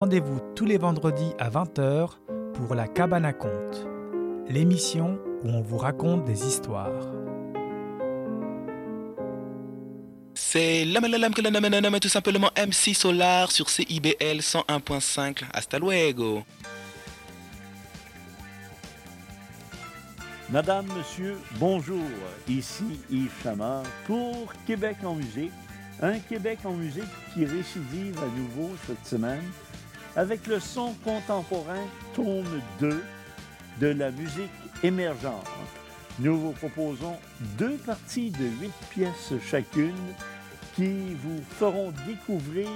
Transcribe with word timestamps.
Rendez-vous 0.00 0.38
tous 0.54 0.64
les 0.64 0.78
vendredis 0.78 1.32
à 1.40 1.50
20h 1.50 2.10
pour 2.54 2.76
La 2.76 2.86
Cabane 2.86 3.24
à 3.24 3.32
Conte, 3.32 3.84
l'émission 4.48 5.18
où 5.42 5.48
on 5.48 5.60
vous 5.60 5.76
raconte 5.76 6.24
des 6.24 6.46
histoires. 6.46 7.02
C'est 10.34 10.84
l'homme 10.84 11.06
la 11.06 11.18
lame 11.18 11.34
que 11.34 11.42
la 11.42 11.98
tout 11.98 12.08
simplement 12.08 12.48
MC 12.56 12.94
Solar 12.94 13.50
sur 13.50 13.68
CIBL 13.68 14.38
101.5. 14.38 15.42
Hasta 15.52 15.80
luego. 15.80 16.44
Madame, 20.48 20.86
Monsieur, 20.96 21.36
bonjour. 21.58 22.06
Ici 22.46 23.00
Yves 23.10 23.32
Chamard 23.42 23.82
pour 24.06 24.52
Québec 24.64 24.98
en 25.02 25.16
musique. 25.16 25.50
Un 26.00 26.20
Québec 26.20 26.60
en 26.62 26.74
musique 26.74 27.02
qui 27.34 27.44
récidive 27.44 28.16
à 28.18 28.28
nouveau 28.38 28.70
cette 28.86 29.04
semaine 29.04 29.42
avec 30.16 30.46
le 30.46 30.60
son 30.60 30.94
contemporain 31.04 31.86
tome 32.14 32.60
2 32.80 33.02
de 33.80 33.86
la 33.86 34.10
musique 34.10 34.50
émergente. 34.82 35.46
Nous 36.20 36.38
vous 36.38 36.52
proposons 36.52 37.16
deux 37.58 37.76
parties 37.76 38.30
de 38.30 38.44
huit 38.60 38.72
pièces 38.90 39.34
chacune 39.42 39.94
qui 40.74 41.14
vous 41.14 41.40
feront 41.42 41.92
découvrir 42.06 42.68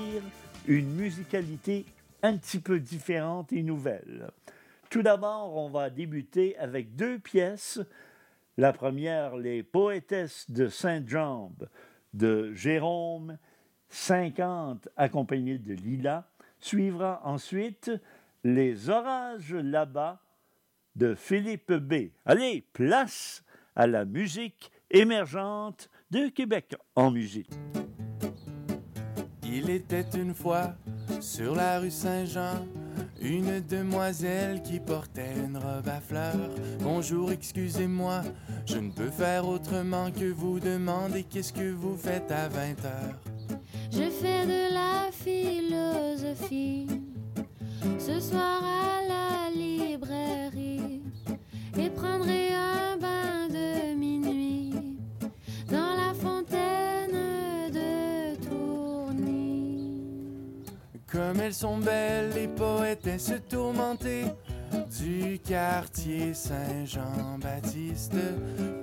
une 0.66 0.92
musicalité 0.94 1.84
un 2.22 2.36
petit 2.36 2.60
peu 2.60 2.78
différente 2.78 3.52
et 3.52 3.62
nouvelle. 3.62 4.30
Tout 4.90 5.02
d'abord, 5.02 5.56
on 5.56 5.70
va 5.70 5.90
débuter 5.90 6.56
avec 6.58 6.94
deux 6.94 7.18
pièces. 7.18 7.80
La 8.56 8.72
première, 8.72 9.36
Les 9.36 9.62
Poétesses 9.62 10.50
de 10.50 10.68
Saint-Jean 10.68 11.52
de 12.12 12.52
Jérôme 12.52 13.38
50, 13.88 14.88
accompagné 14.96 15.58
de 15.58 15.74
Lila. 15.74 16.30
Suivra 16.62 17.20
ensuite 17.24 17.90
Les 18.44 18.88
Orages 18.88 19.54
là-bas 19.54 20.22
de 20.96 21.14
Philippe 21.14 21.72
B. 21.72 22.10
Allez, 22.24 22.64
place 22.72 23.42
à 23.74 23.86
la 23.86 24.04
musique 24.04 24.70
émergente 24.90 25.90
de 26.10 26.28
Québec 26.28 26.74
en 26.94 27.10
musique. 27.10 27.50
Il 29.42 29.70
était 29.70 30.06
une 30.14 30.34
fois 30.34 30.74
sur 31.20 31.54
la 31.54 31.80
rue 31.80 31.90
Saint-Jean 31.90 32.64
une 33.20 33.60
demoiselle 33.60 34.62
qui 34.62 34.80
portait 34.80 35.34
une 35.36 35.56
robe 35.56 35.88
à 35.88 36.00
fleurs. 36.00 36.50
Bonjour, 36.80 37.30
excusez-moi, 37.30 38.22
je 38.66 38.78
ne 38.78 38.90
peux 38.90 39.10
faire 39.10 39.46
autrement 39.46 40.10
que 40.10 40.32
vous 40.32 40.58
demander 40.58 41.22
qu'est-ce 41.22 41.52
que 41.52 41.70
vous 41.70 41.96
faites 41.96 42.30
à 42.32 42.48
20 42.48 42.84
heures. 42.84 43.21
Je 43.94 44.08
fais 44.08 44.46
de 44.46 44.72
la 44.72 45.10
philosophie 45.12 46.86
ce 47.98 48.18
soir 48.20 48.62
à 48.64 49.02
la 49.06 49.50
librairie 49.54 51.02
et 51.78 51.90
prendrai 51.90 52.54
un 52.54 52.96
bain 52.96 53.48
de 53.50 53.94
minuit 53.94 54.96
dans 55.70 55.94
la 55.94 56.14
fontaine 56.14 57.70
de 57.70 58.34
Tourny. 58.48 59.90
Comme 61.06 61.40
elles 61.40 61.52
sont 61.52 61.76
belles, 61.76 62.30
les 62.34 62.48
poétesses 62.48 63.34
tourmentées 63.50 64.24
du 65.02 65.38
quartier 65.38 66.32
Saint-Jean-Baptiste. 66.32 68.16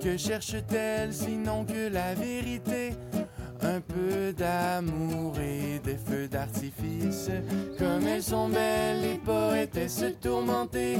Que 0.00 0.16
cherche-t-elle 0.16 1.12
sinon 1.12 1.64
que 1.64 1.88
la 1.92 2.14
vérité? 2.14 2.92
Un 3.72 3.80
peu 3.80 4.32
d'amour 4.32 5.34
et 5.38 5.78
des 5.78 5.96
feux 5.96 6.26
d'artifice. 6.26 7.30
Comme 7.78 8.04
elles 8.04 8.22
sont 8.22 8.48
belles, 8.48 9.00
les 9.00 9.18
poétesses 9.18 10.04
tourmentées 10.20 10.98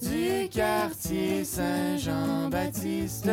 du 0.00 0.48
quartier 0.48 1.42
Saint-Jean-Baptiste. 1.42 3.28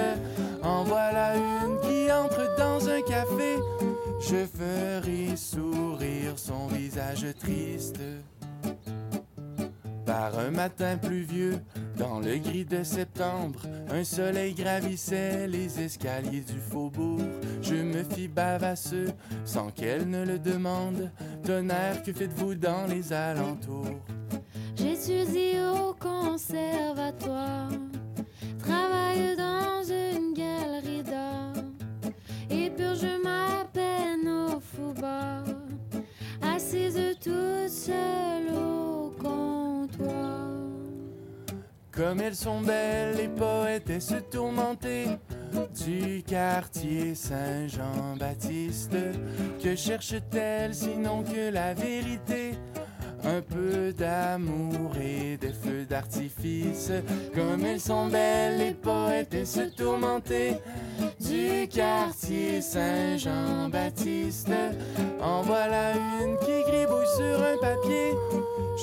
En 0.64 0.84
voilà 0.86 1.36
une 1.36 1.80
qui 1.82 2.12
entre 2.12 2.56
dans 2.58 2.90
un 2.90 3.02
café. 3.02 3.58
Je 4.20 4.48
ferai 4.58 5.36
sourire 5.36 6.34
son 6.38 6.66
visage 6.66 7.28
triste. 7.40 8.00
Par 10.14 10.38
un 10.38 10.52
matin 10.52 10.96
pluvieux, 10.96 11.60
dans 11.98 12.20
le 12.20 12.38
gris 12.38 12.66
de 12.66 12.84
septembre, 12.84 13.62
un 13.90 14.04
soleil 14.04 14.54
gravissait 14.54 15.48
les 15.48 15.82
escaliers 15.82 16.42
du 16.42 16.60
faubourg. 16.60 17.20
Je 17.64 17.74
me 17.74 18.04
fis 18.04 18.28
bavasseux, 18.28 19.10
sans 19.44 19.72
qu'elle 19.72 20.08
ne 20.08 20.24
le 20.24 20.38
demande. 20.38 21.10
Tonnerre, 21.44 22.04
que 22.04 22.14
faites-vous 22.14 22.54
dans 22.54 22.86
les 22.86 23.12
alentours? 23.12 24.00
J'étudie 24.76 25.58
au 25.58 25.96
conservatoire, 25.96 27.72
travaille 28.60 29.36
dans 29.36 29.82
une 29.84 30.36
galerie 30.36 31.02
d'art 31.02 31.56
et 32.52 32.70
purge 32.70 33.08
ma 33.24 33.66
peine 33.74 34.28
au 34.28 34.60
foubar, 34.60 35.44
assise 36.44 37.00
toute 37.20 37.68
seule 37.68 38.54
au 38.54 38.83
Comme 41.96 42.22
elles 42.22 42.36
sont 42.36 42.62
belles, 42.62 43.16
les 43.18 43.28
poétesses 43.28 44.16
tourmentées 44.32 45.10
du 45.86 46.24
quartier 46.24 47.14
Saint-Jean-Baptiste. 47.14 48.98
Que 49.64 49.76
cherche-t-elle 49.76 50.74
sinon 50.74 51.24
que 51.24 51.52
la 51.52 51.76
vérité? 51.76 52.54
Un 53.26 53.42
peu 53.42 53.94
d'amour 53.94 54.92
et 55.02 55.38
des 55.38 55.54
feux 55.54 55.86
d'artifice. 55.86 56.92
Comme 57.34 57.64
elles 57.66 57.80
sont 57.80 58.08
belles, 58.08 58.58
les 58.58 58.74
poétesses 58.74 59.62
tourmentées 59.78 60.58
du 61.22 61.68
quartier 61.70 62.62
Saint-Jean-Baptiste. 62.62 64.52
En 65.22 65.42
voilà 65.42 65.94
une 66.22 66.38
qui 66.40 66.64
gribouille 66.70 67.08
sur 67.16 67.42
un 67.42 67.58
papier. 67.62 68.12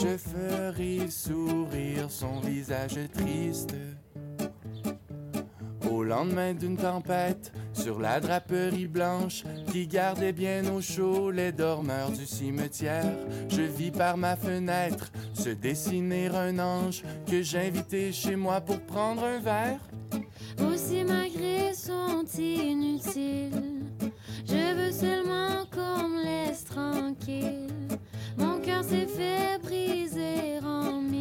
Je 0.00 0.16
ferai 0.16 1.10
sourire 1.10 2.06
son 2.08 2.40
visage 2.40 2.98
triste. 3.12 3.74
Au 6.00 6.02
lendemain 6.02 6.54
d'une 6.54 6.78
tempête, 6.78 7.52
sur 7.74 8.00
la 8.00 8.20
draperie 8.20 8.86
blanche 8.86 9.44
qui 9.70 9.86
gardait 9.86 10.32
bien 10.32 10.62
au 10.72 10.80
chaud 10.80 11.30
les 11.30 11.52
dormeurs 11.52 12.10
du 12.10 12.24
cimetière, 12.24 13.18
je 13.50 13.60
vis 13.60 13.90
par 13.90 14.16
ma 14.16 14.34
fenêtre 14.34 15.12
se 15.34 15.50
dessiner 15.50 16.28
un 16.28 16.58
ange 16.58 17.02
que 17.30 17.42
j'invitais 17.42 18.12
chez 18.12 18.34
moi 18.34 18.62
pour 18.62 18.80
prendre 18.80 19.22
un 19.24 19.40
verre. 19.40 19.80
Aussi 20.72 21.04
malgré 21.04 21.74
sont 21.74 22.24
inutiles. 22.38 23.84
Je 24.46 24.74
veux 24.74 24.92
seulement 24.92 25.66
qu'on 25.70 26.08
me 26.08 26.24
laisse 26.24 26.64
tranquille. 26.64 27.68
Mon 28.38 28.58
cœur 28.60 28.84
s'est 28.84 29.06
fait 29.06 29.58
briser 29.62 30.60
en 30.64 31.02
mille 31.02 31.19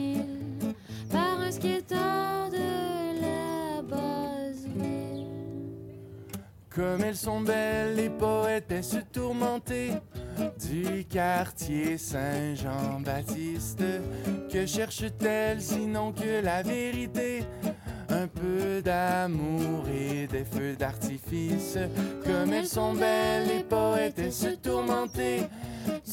Comme 6.73 7.03
elles 7.03 7.17
sont 7.17 7.41
belles, 7.41 7.95
les 7.95 8.09
poétesses 8.09 8.97
tourmentées 9.11 9.93
du 10.59 11.03
quartier 11.05 11.97
Saint-Jean-Baptiste. 11.97 13.83
Que 14.51 14.65
cherche-t-elle 14.65 15.61
sinon 15.61 16.11
que 16.11 16.43
la 16.43 16.61
vérité? 16.61 17.43
Un 18.09 18.27
peu 18.27 18.81
d'amour 18.83 19.85
et 19.89 20.27
des 20.27 20.45
feux 20.45 20.75
d'artifice. 20.75 21.77
Comme 22.23 22.53
elles 22.53 22.67
sont 22.67 22.93
belles, 22.93 23.47
les 23.47 23.63
poétesses 23.63 24.47
tourmentées 24.61 25.41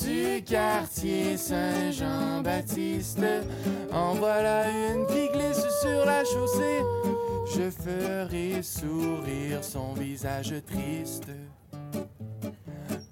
du 0.03 0.43
quartier 0.43 1.37
Saint-Jean-Baptiste. 1.37 3.25
En 3.93 4.14
voilà 4.14 4.64
une 4.69 5.06
qui 5.06 5.29
glisse 5.29 5.67
sur 5.82 6.05
la 6.05 6.25
chaussée. 6.25 7.15
Je 7.54 7.70
ferai 7.70 8.62
sourire 8.62 9.62
son 9.62 9.94
visage 9.94 10.54
triste. 10.66 11.28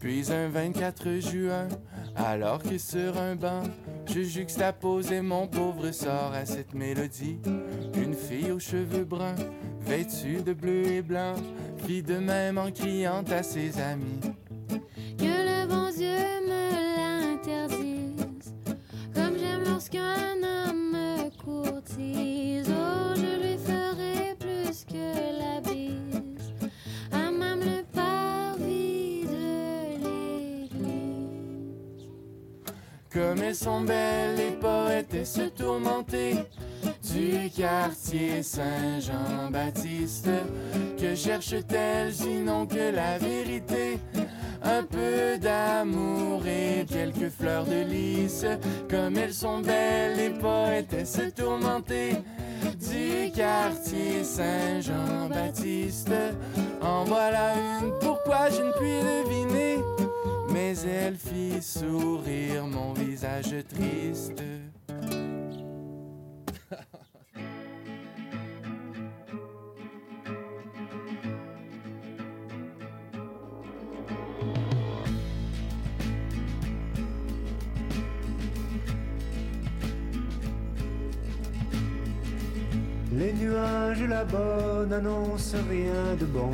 Puis 0.00 0.30
un 0.32 0.48
24 0.48 1.20
juin, 1.20 1.68
alors 2.16 2.62
que 2.62 2.76
sur 2.76 3.16
un 3.16 3.36
banc, 3.36 3.62
je 4.06 4.20
juxtaposais 4.20 5.22
mon 5.22 5.46
pauvre 5.46 5.90
sort 5.92 6.32
à 6.34 6.44
cette 6.44 6.74
mélodie. 6.74 7.38
Une 7.94 8.14
fille 8.14 8.50
aux 8.50 8.58
cheveux 8.58 9.04
bruns, 9.04 9.36
vêtue 9.80 10.42
de 10.42 10.52
bleu 10.52 10.84
et 10.86 11.02
blanc, 11.02 11.34
fit 11.86 12.02
de 12.02 12.16
même 12.16 12.58
en 12.58 12.70
criant 12.70 13.24
à 13.30 13.42
ses 13.42 13.80
amis. 13.80 14.33
Sont 33.54 33.82
belles, 33.82 34.36
les 34.36 34.50
poétesses 34.52 35.40
tourmentées 35.56 36.36
du 37.12 37.50
quartier 37.50 38.42
Saint-Jean-Baptiste. 38.42 40.28
Que 40.98 41.14
cherche-t-elle 41.14 42.12
sinon 42.12 42.66
que 42.66 42.94
la 42.94 43.18
vérité? 43.18 43.98
Un 44.62 44.82
peu 44.82 45.38
d'amour 45.38 46.42
et 46.46 46.84
quelques 46.86 47.30
fleurs 47.30 47.64
de 47.64 47.84
lys. 47.84 48.46
Comme 48.88 49.16
elles 49.16 49.34
sont 49.34 49.60
belles, 49.60 50.16
les 50.16 50.30
poétesses 50.30 51.20
tourmentées 51.36 52.16
du 52.62 53.30
quartier 53.30 54.24
Saint-Jean-Baptiste. 54.24 56.12
En 56.80 57.04
voilà 57.04 57.54
une, 57.54 57.92
pourquoi 58.00 58.48
je 58.50 58.62
ne 58.62 58.72
puis 58.72 59.00
deviner? 59.02 59.73
Mais 60.54 60.76
elle 60.86 61.16
fit 61.16 61.60
sourire 61.60 62.64
mon 62.68 62.92
visage 62.92 63.56
triste. 63.68 64.40
Les 83.12 83.32
nuages 83.32 84.02
là-bas 84.02 84.86
n'annoncent 84.88 85.56
rien 85.68 86.14
de 86.20 86.26
bon. 86.26 86.52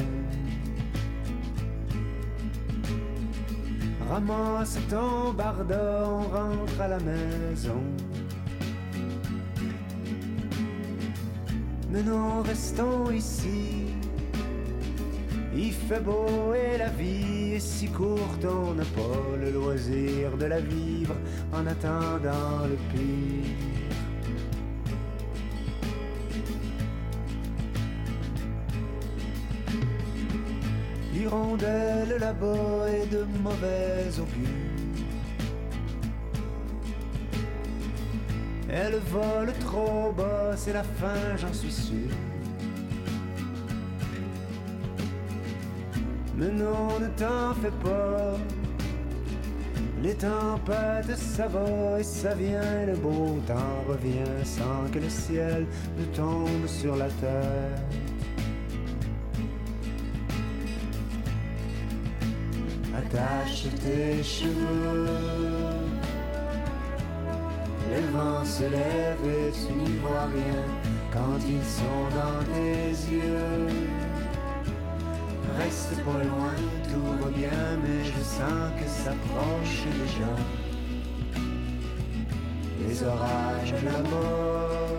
Ramasse 4.11 4.77
ton 4.89 5.33
barda, 5.35 6.05
on 6.05 6.23
rentre 6.37 6.81
à 6.81 6.89
la 6.89 6.99
maison. 6.99 7.81
Mais 11.93 12.03
nous 12.03 12.43
restons 12.43 13.12
ici. 13.12 13.87
Il 15.55 15.73
fait 15.73 16.01
beau 16.01 16.53
et 16.55 16.77
la 16.79 16.89
vie 16.89 17.53
est 17.55 17.61
si 17.61 17.87
courte, 17.87 18.45
on 18.45 18.75
n'a 18.75 18.85
pas 18.85 19.37
le 19.41 19.53
loisir 19.53 20.37
de 20.37 20.47
la 20.47 20.61
vivre 20.61 21.15
en 21.53 21.65
attendant 21.69 22.67
le 22.69 22.77
pire. 22.93 23.70
L'hirondelle 31.31 32.17
là-bas 32.19 32.88
est 32.88 33.06
de 33.06 33.25
mauvais 33.41 34.09
augure. 34.19 34.49
Elle 38.69 38.97
vole 39.12 39.53
trop 39.61 40.12
bas, 40.12 40.56
c'est 40.56 40.73
la 40.73 40.82
fin, 40.82 41.37
j'en 41.37 41.53
suis 41.53 41.71
sûr. 41.71 42.11
Mais 46.37 46.50
non, 46.50 46.99
ne 46.99 47.06
t'en 47.17 47.55
fais 47.62 47.71
pas. 47.83 48.37
Les 50.03 50.15
tempêtes, 50.15 51.17
ça 51.17 51.47
va 51.47 52.00
et 52.00 52.03
ça 52.03 52.35
vient, 52.35 52.87
le 52.87 52.97
beau 52.97 53.38
temps 53.47 53.85
revient 53.88 54.44
sans 54.44 54.91
que 54.93 54.99
le 54.99 55.09
ciel 55.09 55.67
ne 55.97 56.05
tombe 56.17 56.67
sur 56.67 56.97
la 56.97 57.09
terre. 57.09 57.90
Attache 63.12 63.65
tes 63.83 64.23
cheveux. 64.23 65.09
Le 67.91 68.01
vent 68.12 68.45
se 68.45 68.62
lève 68.62 69.19
et 69.25 69.51
tu 69.51 69.73
n'y 69.73 69.97
vois 69.99 70.27
rien 70.27 70.62
quand 71.12 71.39
ils 71.41 71.65
sont 71.65 72.07
dans 72.15 72.45
tes 72.53 72.91
yeux. 73.12 73.67
Reste 75.59 75.97
pas 76.05 76.23
loin, 76.23 76.55
tout 76.85 77.25
va 77.25 77.31
bien, 77.31 77.79
mais 77.83 78.05
je 78.05 78.23
sens 78.23 78.71
que 78.79 78.87
s'approche 78.89 79.85
déjà. 79.99 80.33
Les 82.87 83.03
orages 83.03 83.75
là-bas. 83.85 84.90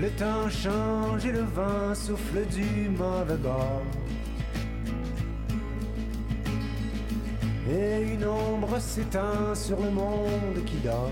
Le 0.00 0.10
temps 0.10 0.48
change 0.48 1.26
et 1.26 1.32
le 1.32 1.40
vent 1.40 1.92
souffle 1.92 2.46
du 2.46 2.88
mauvais 2.88 3.36
bord. 3.36 3.82
Et 7.68 8.14
une 8.14 8.24
ombre 8.24 8.78
s'étend 8.78 9.56
sur 9.56 9.80
le 9.80 9.90
monde 9.90 10.64
qui 10.64 10.76
dort. 10.76 11.10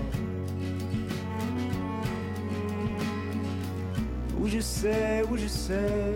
Où 4.39 4.47
je 4.47 4.61
sais, 4.61 5.21
où 5.29 5.35
je 5.35 5.47
sais 5.47 6.15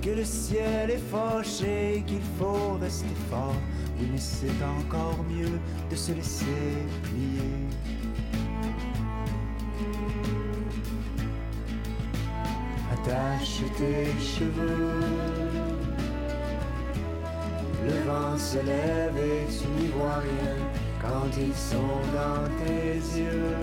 que 0.00 0.10
le 0.10 0.24
ciel 0.24 0.92
est 0.92 1.10
fâché, 1.10 2.04
qu'il 2.06 2.22
faut 2.38 2.78
rester 2.80 3.16
fort. 3.28 3.56
Oui, 3.98 4.08
mais 4.12 4.18
c'est 4.18 4.62
encore 4.62 5.24
mieux 5.28 5.58
de 5.90 5.96
se 5.96 6.12
laisser 6.12 6.46
plier. 7.02 7.67
Attache 13.08 13.62
tes 13.78 14.12
cheveux. 14.20 15.00
Le 17.82 17.92
vent 18.06 18.36
se 18.36 18.58
lève 18.58 19.16
et 19.16 19.46
tu 19.50 19.66
n'y 19.80 19.88
vois 19.88 20.18
rien 20.18 20.56
quand 21.00 21.30
ils 21.38 21.54
sont 21.54 22.02
dans 22.12 22.44
tes 22.62 22.96
yeux. 23.18 23.56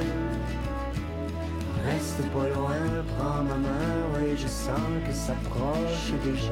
Reste 1.86 2.24
pas 2.34 2.50
loin, 2.56 3.04
prends 3.18 3.44
ma 3.44 3.56
main, 3.56 4.08
oui, 4.16 4.36
je 4.36 4.48
sens 4.48 4.80
que 5.06 5.14
s'approche 5.14 6.14
déjà. 6.24 6.52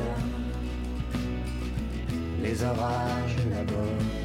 Les 2.44 2.64
orages 2.64 3.38
là-bas. 3.50 4.23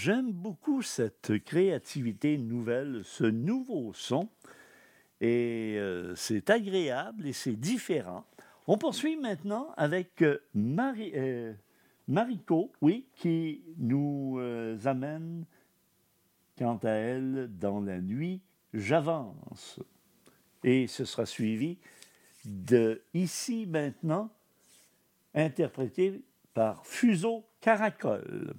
J'aime 0.00 0.30
beaucoup 0.30 0.80
cette 0.80 1.42
créativité 1.44 2.38
nouvelle, 2.38 3.02
ce 3.02 3.24
nouveau 3.24 3.92
son. 3.94 4.28
Et 5.20 5.74
euh, 5.76 6.14
c'est 6.14 6.50
agréable 6.50 7.26
et 7.26 7.32
c'est 7.32 7.56
différent. 7.56 8.24
On 8.68 8.78
poursuit 8.78 9.16
maintenant 9.16 9.74
avec 9.76 10.22
euh, 10.22 10.38
euh, 10.54 11.52
Mariko, 12.06 12.70
oui, 12.80 13.06
qui 13.16 13.60
nous 13.76 14.38
amène, 14.84 15.44
quant 16.56 16.78
à 16.84 16.90
elle, 16.90 17.50
dans 17.58 17.80
la 17.80 18.00
nuit, 18.00 18.40
j'avance. 18.72 19.80
Et 20.62 20.86
ce 20.86 21.04
sera 21.04 21.26
suivi 21.26 21.76
de 22.44 23.02
Ici 23.14 23.66
maintenant, 23.66 24.30
interprété 25.34 26.22
par 26.54 26.86
Fuseau 26.86 27.44
Caracol. 27.60 28.54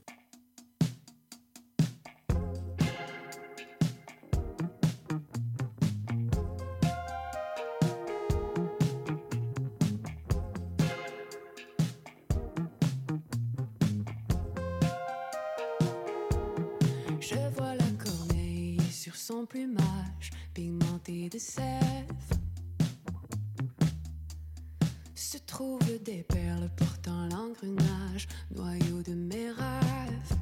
Se 25.16 25.38
trouvent 25.46 26.04
des 26.04 26.24
perles 26.24 26.72
portant 26.76 27.28
l'engrenage, 27.28 28.28
noyau 28.56 29.04
de 29.04 29.14
mes 29.14 29.52
rêves. 29.52 30.34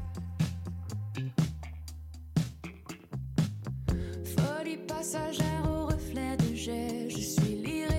Folie 4.23 4.77
passagère 4.87 5.69
au 5.69 5.87
reflet 5.87 6.37
de 6.37 6.55
jet, 6.55 7.09
je 7.09 7.17
suis 7.17 7.55
l'irréel, 7.55 7.96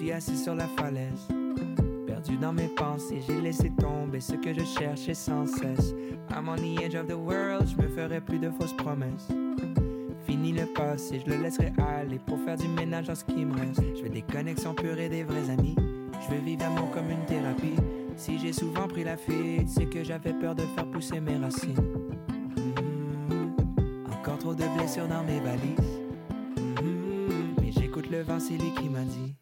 suis 0.00 0.12
assis 0.12 0.38
sur 0.38 0.54
la 0.54 0.66
falaise. 0.66 1.28
Perdu 2.06 2.38
dans 2.38 2.54
mes 2.54 2.68
pensées, 2.68 3.20
j'ai 3.26 3.38
laissé 3.38 3.70
tomber 3.78 4.20
ce 4.20 4.32
que 4.32 4.54
je 4.54 4.64
cherchais 4.64 5.12
sans 5.12 5.46
cesse. 5.46 5.94
I'm 6.30 6.48
on 6.48 6.56
the 6.56 6.82
edge 6.82 6.94
of 6.94 7.06
the 7.06 7.14
world, 7.14 7.68
je 7.68 7.76
me 7.76 7.86
ferai 7.88 8.18
plus 8.18 8.38
de 8.38 8.50
fausses 8.50 8.72
promesses. 8.72 9.28
Fini 10.26 10.52
le 10.52 10.64
passé, 10.64 11.20
je 11.22 11.30
le 11.30 11.42
laisserai 11.42 11.74
aller 11.78 12.18
pour 12.18 12.38
faire 12.40 12.56
du 12.56 12.66
ménage 12.68 13.10
en 13.10 13.14
ce 13.14 13.24
qui 13.24 13.44
me 13.44 13.54
reste. 13.54 13.82
Je 13.94 14.02
veux 14.02 14.08
des 14.08 14.22
connexions 14.22 14.72
pures 14.72 14.98
et 14.98 15.10
des 15.10 15.22
vrais 15.22 15.50
amis. 15.50 15.76
Je 16.22 16.34
veux 16.34 16.40
vivre 16.40 16.62
l'amour 16.62 16.90
comme 16.92 17.10
une 17.10 17.26
thérapie. 17.26 17.76
Si 18.16 18.38
j'ai 18.38 18.54
souvent 18.54 18.88
pris 18.88 19.04
la 19.04 19.18
fuite, 19.18 19.68
c'est 19.68 19.86
que 19.86 20.02
j'avais 20.02 20.32
peur 20.32 20.54
de 20.54 20.62
faire 20.74 20.86
pousser 20.86 21.20
mes 21.20 21.36
racines. 21.36 21.74
Mm-hmm. 22.56 24.14
Encore 24.14 24.38
trop 24.38 24.54
de 24.54 24.64
blessures 24.78 25.08
dans 25.08 25.24
mes 25.24 25.40
valises. 25.40 26.00
Mm-hmm. 26.56 27.60
Mais 27.60 27.72
j'écoute 27.72 28.08
le 28.10 28.22
vent, 28.22 28.40
c'est 28.40 28.56
lui 28.56 28.72
qui 28.78 28.88
m'a 28.88 29.04
dit. 29.04 29.34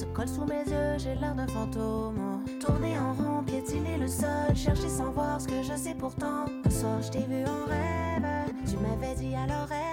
se 0.00 0.06
colle 0.06 0.28
sous 0.28 0.46
mes 0.46 0.64
yeux, 0.70 0.98
j'ai 0.98 1.14
l'air 1.14 1.34
d'un 1.34 1.46
fantôme. 1.46 2.42
Tourner 2.58 2.98
en 2.98 3.12
rond, 3.12 3.42
piétiner 3.44 3.98
le 3.98 4.08
sol, 4.08 4.54
chercher 4.54 4.88
sans 4.88 5.10
voir 5.10 5.40
ce 5.40 5.46
que 5.46 5.62
je 5.62 5.76
sais 5.76 5.94
pourtant. 5.94 6.46
Un 6.64 6.70
soir, 6.70 7.02
je 7.02 7.10
t'ai 7.10 7.26
vu 7.26 7.44
en 7.44 7.66
rêve, 7.68 8.54
tu 8.66 8.76
m'avais 8.78 9.14
dit 9.14 9.34
à 9.34 9.46
l'oreille. 9.46 9.89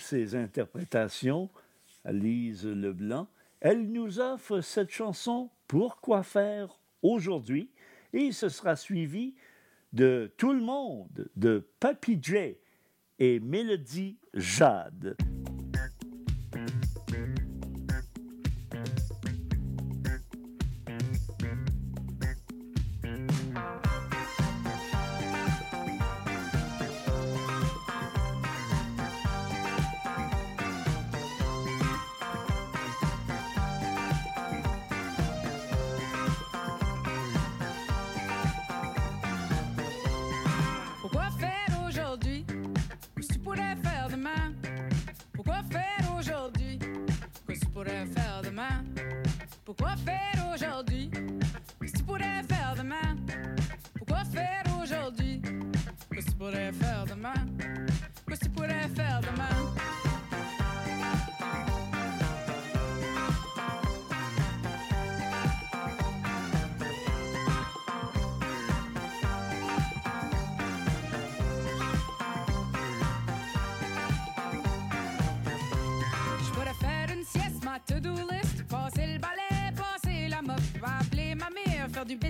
ses 0.00 0.34
interprétations, 0.34 1.50
Lise 2.04 2.66
Leblanc, 2.66 3.28
elle 3.60 3.90
nous 3.90 4.20
offre 4.20 4.60
cette 4.60 4.90
chanson 4.90 5.50
Pourquoi 5.68 6.22
faire 6.22 6.80
aujourd'hui? 7.02 7.70
Et 8.12 8.32
ce 8.32 8.48
sera 8.48 8.76
suivi 8.76 9.34
de 9.92 10.32
Tout 10.36 10.52
le 10.52 10.60
monde 10.60 11.28
de 11.36 11.66
Papy 11.78 12.18
Jay 12.20 12.60
et 13.18 13.38
Mélodie 13.38 14.18
Jade. 14.34 15.16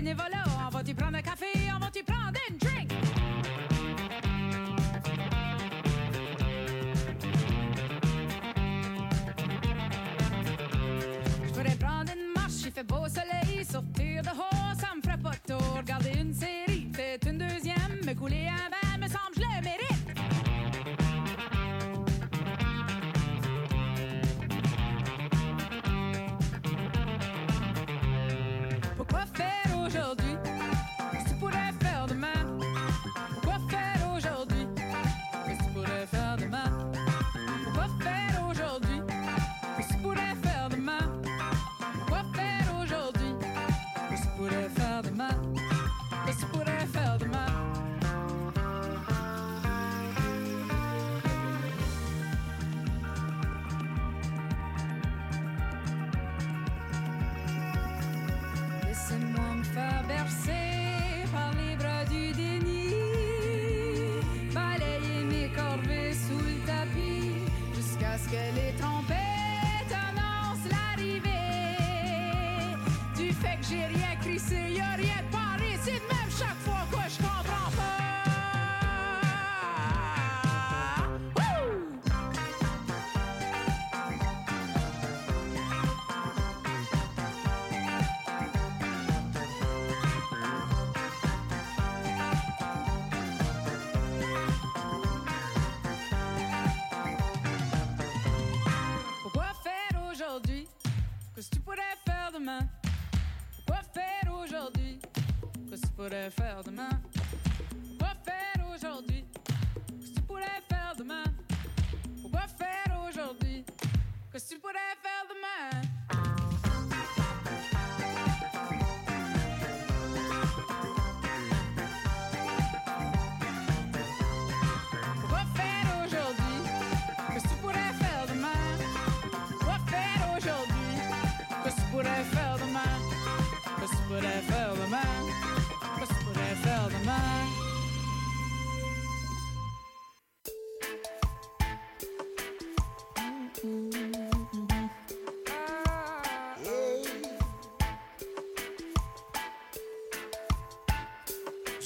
bénévoles. 0.01 0.30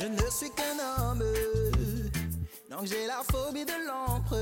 Je 0.06 0.12
ne 0.12 0.30
suis 0.30 0.52
qu'un 0.52 0.78
homme, 1.02 1.24
donc 2.70 2.86
j'ai 2.86 3.08
la 3.08 3.24
phobie 3.24 3.66
de 3.66 3.88
l'encre. 3.88 4.38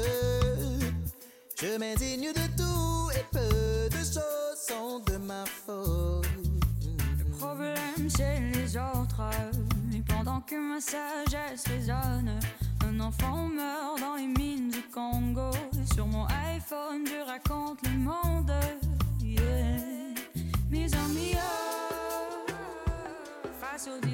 Je 1.58 1.78
m'indigne 1.78 2.34
de 2.34 2.46
tout 2.58 3.10
et 3.18 3.24
peu 3.32 3.88
de 3.90 4.04
choses 4.04 4.60
sont 4.68 5.00
de 5.00 5.16
ma 5.16 5.46
faute. 5.46 6.28
Le 7.18 7.38
problème, 7.38 8.10
c'est 8.10 8.42
les 8.42 8.76
autres. 8.76 9.22
Et 9.96 10.02
pendant 10.02 10.42
que 10.42 10.56
ma 10.56 10.82
sagesse 10.82 11.66
résonne, 11.68 12.38
un 12.86 13.00
enfant 13.00 13.48
meurt 13.48 14.02
dans 14.02 14.16
les 14.16 14.28
mines 14.28 14.70
du 14.70 14.82
Congo. 14.94 15.52
Et 15.82 15.86
sur 15.94 16.06
mon 16.08 16.26
iPhone, 16.26 17.08
je 17.08 17.26
raconte 17.26 17.80
le 17.84 17.98
monde. 18.00 18.52
Mes 20.70 20.94
amis, 20.94 21.36
euh, 21.36 21.40
face 23.62 23.88
aux 23.88 24.13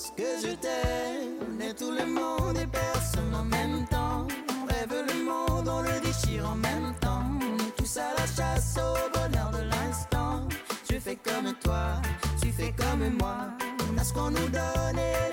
pense 0.00 0.12
que 0.16 0.48
je 0.48 0.54
t'aime 0.54 1.60
Et 1.60 1.74
tout 1.74 1.90
le 1.90 2.06
monde 2.06 2.56
et 2.56 2.66
personne 2.66 3.34
en 3.34 3.44
même 3.44 3.86
temps. 3.88 4.26
On 4.50 4.66
rêve 4.66 5.04
le 5.08 5.24
monde, 5.24 5.68
on 5.68 5.82
le 5.82 6.00
déchire 6.00 6.48
en 6.48 6.56
même 6.56 6.94
temps. 7.00 7.24
On 7.40 7.56
est 7.58 7.76
tous 7.76 7.96
à 7.98 8.14
la 8.18 8.26
chasse 8.26 8.76
au 8.78 9.18
bonheur 9.18 9.50
de 9.50 9.62
l'instant. 9.68 10.48
Je 10.90 10.98
fais 10.98 11.16
comme 11.16 11.52
toi, 11.62 12.00
tu 12.40 12.50
fais 12.50 12.72
comme 12.76 13.16
moi. 13.18 13.48
On 13.92 13.98
a 13.98 14.04
ce 14.04 14.12
qu'on 14.12 14.30
nous 14.30 14.48
donne 14.48 14.98
et 14.98 15.30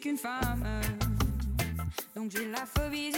confinement. 0.00 0.80
Donc 2.16 2.30
j'ai 2.30 2.46
la 2.46 2.64
phobie 2.66 3.12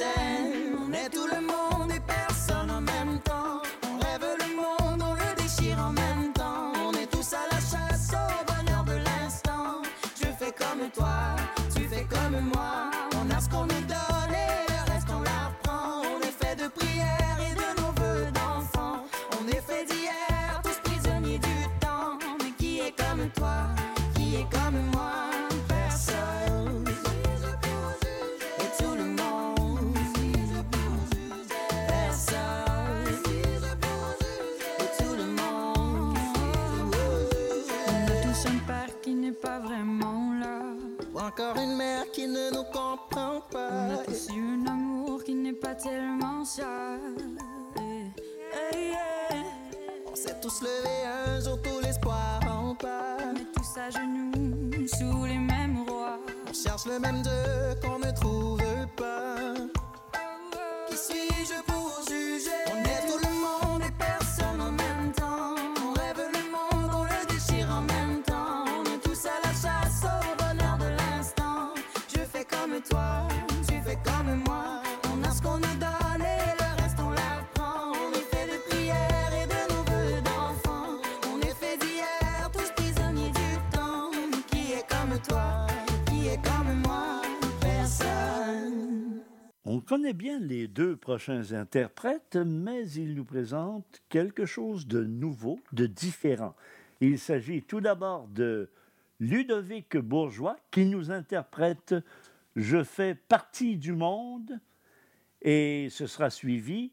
everything 0.00 0.41
remember 56.92 57.41
On 89.74 89.80
connaît 89.80 90.12
bien 90.12 90.38
les 90.38 90.68
deux 90.68 90.96
prochains 90.96 91.54
interprètes, 91.54 92.36
mais 92.36 92.86
ils 92.90 93.14
nous 93.14 93.24
présentent 93.24 94.02
quelque 94.10 94.44
chose 94.44 94.86
de 94.86 95.02
nouveau, 95.02 95.60
de 95.72 95.86
différent. 95.86 96.54
Il 97.00 97.18
s'agit 97.18 97.62
tout 97.62 97.80
d'abord 97.80 98.28
de 98.28 98.68
Ludovic 99.18 99.96
Bourgeois 99.96 100.58
qui 100.70 100.84
nous 100.84 101.10
interprète 101.10 101.94
Je 102.54 102.84
fais 102.84 103.14
partie 103.14 103.78
du 103.78 103.94
monde 103.94 104.60
et 105.40 105.88
ce 105.90 106.06
sera 106.06 106.28
suivi 106.28 106.92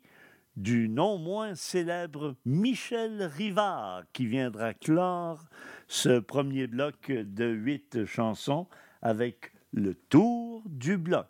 du 0.55 0.87
non 0.87 1.17
moins 1.17 1.55
célèbre 1.55 2.37
Michel 2.45 3.23
Rivard 3.23 4.03
qui 4.13 4.25
viendra 4.25 4.73
clore 4.73 5.43
ce 5.89 6.17
premier 6.17 6.67
bloc 6.67 7.11
de 7.11 7.45
huit 7.45 8.05
chansons 8.05 8.67
avec 9.01 9.51
le 9.73 9.95
tour 9.95 10.63
du 10.65 10.97
bloc. 10.97 11.27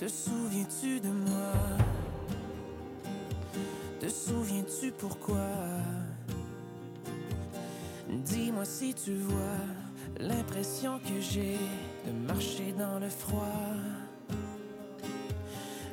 Te 0.00 0.08
souviens-tu 0.08 0.98
de 0.98 1.08
moi? 1.08 1.52
Te 4.00 4.08
souviens-tu 4.08 4.92
pourquoi? 4.92 5.46
Dis-moi 8.08 8.64
si 8.64 8.94
tu 8.94 9.16
vois 9.16 9.60
l'impression 10.18 11.00
que 11.00 11.20
j'ai 11.20 11.58
de 12.06 12.12
marcher 12.26 12.72
dans 12.78 12.98
le 12.98 13.10
froid. 13.10 13.76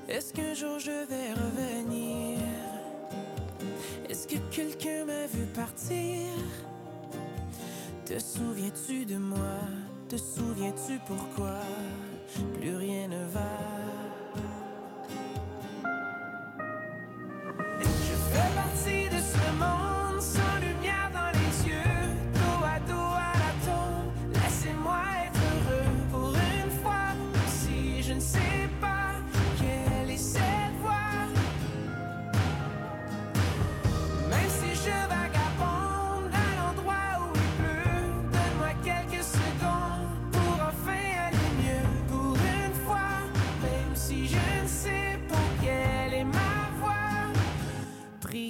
Est-ce 0.07 0.31
qu'un 0.33 0.53
jour 0.53 0.79
je 0.79 1.05
vais 1.09 1.33
revenir? 1.33 2.39
Est-ce 4.09 4.25
que 4.25 4.37
quelqu'un 4.51 5.03
m'a 5.03 5.27
vu 5.27 5.45
partir? 5.47 6.29
Te 8.05 8.17
souviens-tu 8.17 9.05
de 9.05 9.17
moi? 9.17 9.59
Te 10.07 10.15
souviens-tu 10.15 10.97
pourquoi? 11.05 11.59
Plus 12.53 12.77
rien 12.77 13.09
ne 13.09 13.25
va. 13.33 13.96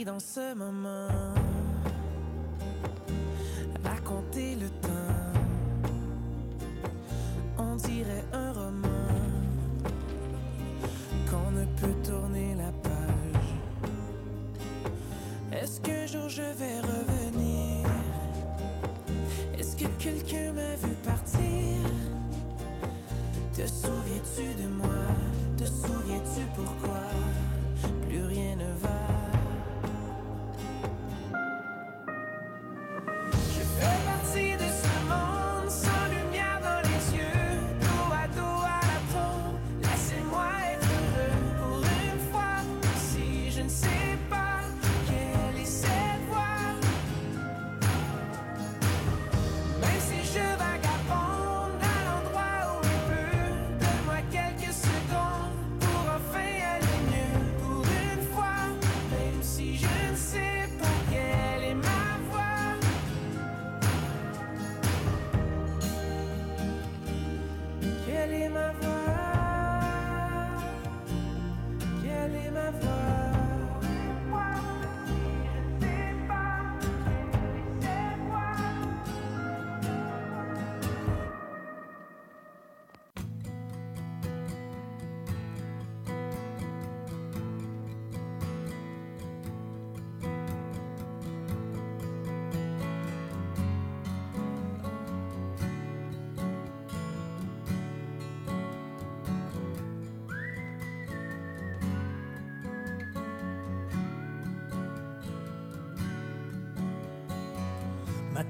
Dans 0.05 0.19
ce 0.19 0.53
moment. 0.53 1.07
Raconter 3.83 4.55
le 4.55 4.69
temps, 4.81 5.31
on 7.57 7.75
dirait 7.75 8.25
un 8.33 8.51
roman 8.51 9.07
qu'on 11.29 11.51
ne 11.51 11.65
peut 11.79 11.95
tourner 12.03 12.55
la 12.55 12.71
page. 12.83 13.49
Est-ce 15.51 15.81
qu'un 15.81 16.05
jour 16.05 16.29
je 16.29 16.41
vais 16.41 16.79
revenir? 16.81 17.87
Est-ce 19.57 19.75
que 19.75 19.87
quelqu'un 19.97 20.53
m'a 20.53 20.75
vu 20.75 20.93
partir? 21.03 21.39
Te 23.53 23.65
souviens-tu 23.65 24.61
de 24.61 24.67
moi? 24.69 25.05
Te 25.57 25.65
souviens-tu 25.65 26.41
pourquoi? 26.55 26.86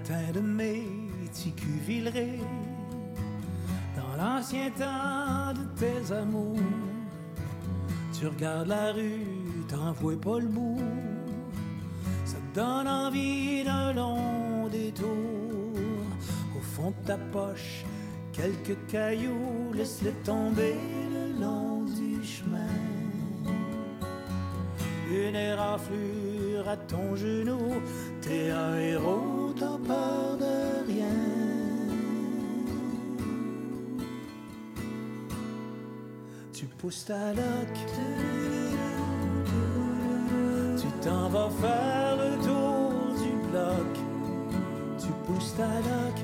Matin 0.10 0.32
de 0.32 0.40
mai, 0.40 0.84
Villeray, 1.86 2.40
dans 3.96 4.16
l'ancien 4.24 4.70
temps 4.70 5.54
de 5.54 5.66
tes 5.78 6.14
amours, 6.14 6.58
tu 8.18 8.28
regardes 8.28 8.68
la 8.68 8.94
rue, 8.94 9.26
t'en 9.68 9.92
vois 9.94 10.20
pas 10.20 10.40
le 10.40 10.48
bout, 10.48 10.80
ça 12.24 12.38
te 12.38 12.60
donne 12.60 12.88
envie 12.88 13.66
d'un 13.66 13.94
long 13.94 14.70
détour. 14.72 15.74
Au 16.58 16.62
fond 16.62 16.92
de 16.92 17.06
ta 17.06 17.18
poche, 17.18 17.84
quelques 18.32 18.78
cailloux, 18.88 19.74
laisse-les 19.74 20.16
tomber 20.24 20.76
le 21.12 21.42
long 21.42 21.84
du 21.84 22.24
chemin. 22.24 22.76
Une 25.12 25.36
éraflure 25.36 26.27
à 26.68 26.76
ton 26.76 27.16
genou, 27.16 27.82
t'es 28.22 28.50
un 28.52 28.78
héros, 28.78 29.54
t'as 29.58 29.78
peur 29.88 30.38
de 30.38 30.86
rien. 30.92 31.18
Tu 36.52 36.66
pousses 36.66 37.06
ta 37.06 37.34
loque, 37.34 37.84
tu 40.78 40.88
t'en 41.02 41.30
vas 41.30 41.50
faire 41.62 42.18
le 42.18 42.32
tour 42.46 42.92
du 43.22 43.32
bloc. 43.50 43.94
Tu 45.00 45.08
pousses 45.26 45.56
ta 45.56 45.74
loque, 45.88 46.24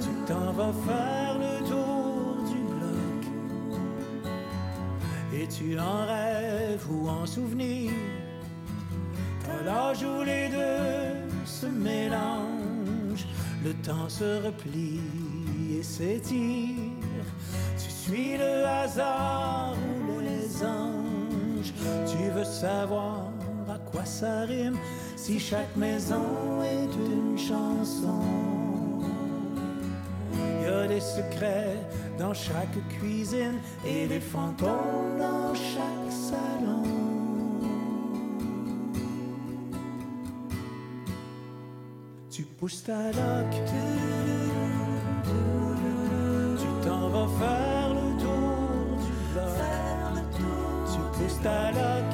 tu 0.00 0.10
t'en 0.26 0.52
vas 0.52 0.72
faire 0.86 1.21
Et 5.42 5.48
tu 5.48 5.76
en 5.76 6.06
rêves 6.06 6.86
ou 6.88 7.08
en 7.08 7.26
souvenir 7.26 7.90
T'as 9.44 9.64
l'âge 9.64 10.04
où 10.04 10.22
les 10.22 10.48
deux 10.48 11.44
se 11.44 11.66
mélangent 11.66 13.26
Le 13.64 13.72
temps 13.74 14.08
se 14.08 14.40
replie 14.44 15.00
et 15.76 15.82
s'étire. 15.82 17.26
Tu 17.76 17.90
suis 17.90 18.36
le 18.36 18.64
hasard 18.64 19.74
ou 20.08 20.20
les 20.20 20.64
anges 20.64 21.72
Tu 22.06 22.30
veux 22.30 22.44
savoir 22.44 23.32
à 23.68 23.78
quoi 23.90 24.04
ça 24.04 24.42
rime 24.42 24.78
Si 25.16 25.40
chaque 25.40 25.74
maison 25.76 26.62
est 26.62 26.94
une 26.94 27.36
chanson. 27.36 28.22
Y 30.62 30.66
a 30.66 30.86
des 30.86 31.00
secrets 31.00 31.78
dans 32.18 32.34
chaque 32.34 32.88
cuisine 32.98 33.58
et 33.86 34.06
des 34.06 34.20
fantômes 34.20 35.18
dans 35.18 35.54
chaque 35.54 36.10
salon. 36.10 36.82
Tu 42.30 42.42
pousses 42.42 42.82
ta 42.84 43.06
loque, 43.08 43.60
tu 46.58 46.66
t'en 46.86 47.08
vas 47.08 47.28
faire 47.38 47.90
le 47.94 48.06
tour 48.22 48.96
du 49.04 49.12
bloc. 49.32 50.34
Tu 50.92 50.98
pousses 51.18 51.40
ta 51.42 51.70
loque. 51.72 52.11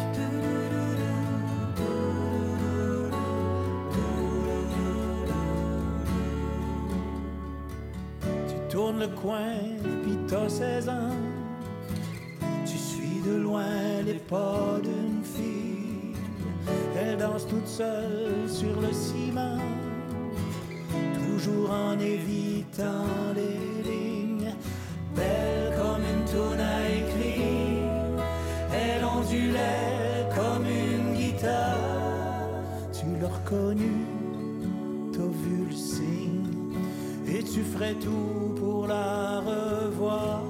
Le 8.98 9.08
coin, 9.08 9.54
puis 10.02 10.18
t'as 10.26 10.48
16 10.48 10.88
ans. 10.88 11.16
Tu 12.66 12.76
suis 12.76 13.20
de 13.24 13.36
loin 13.36 14.02
les 14.04 14.14
pas 14.14 14.78
d'une 14.82 15.22
fille. 15.22 16.14
Elle 16.98 17.16
danse 17.16 17.46
toute 17.46 17.66
seule 17.66 18.48
sur 18.48 18.80
le 18.80 18.92
ciment, 18.92 19.58
toujours 21.14 21.70
en 21.70 21.98
évitant 21.98 23.06
les 23.34 23.90
lignes, 23.90 24.52
belle 25.14 25.72
comme 25.76 26.02
une 26.02 26.60
à 26.60 26.88
écrire, 26.88 28.24
elle 28.74 29.04
ondulait 29.04 30.28
comme 30.34 30.66
une 30.66 31.14
guitare. 31.14 31.76
Tu 32.92 33.06
l'as 33.20 33.28
reconnue, 33.28 34.04
et 37.30 37.42
tu 37.42 37.62
ferais 37.62 37.94
tout 37.94 38.54
pour 38.56 38.86
la 38.86 39.40
revoir. 39.40 40.42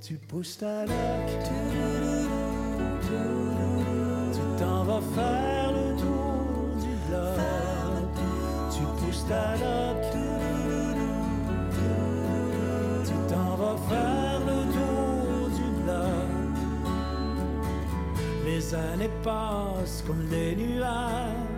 Tu 0.00 0.14
pousses 0.14 0.58
ta 0.58 0.84
loque, 0.84 1.38
tu 4.32 4.40
t'en 4.58 4.84
vas 4.84 5.00
faire 5.14 5.72
le 5.72 5.96
tour 5.96 6.76
du 6.82 6.92
bloc. 7.08 7.38
Tu 8.70 8.82
pousses 8.98 9.26
ta 9.26 9.54
loque, 9.54 10.10
tu 13.04 13.14
t'en 13.32 13.56
vas 13.56 13.78
faire 13.88 14.40
le 14.40 14.58
tour 14.76 15.48
du 15.58 15.66
bloc. 15.82 16.28
Les 18.44 18.74
années 18.74 19.14
passent 19.22 20.02
comme 20.06 20.26
des 20.28 20.54
nuages, 20.54 21.53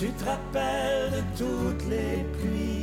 tu 0.00 0.08
te 0.12 0.24
rappelles 0.24 1.10
de 1.12 1.22
toutes 1.36 1.86
les 1.90 2.24
pluies 2.32 2.80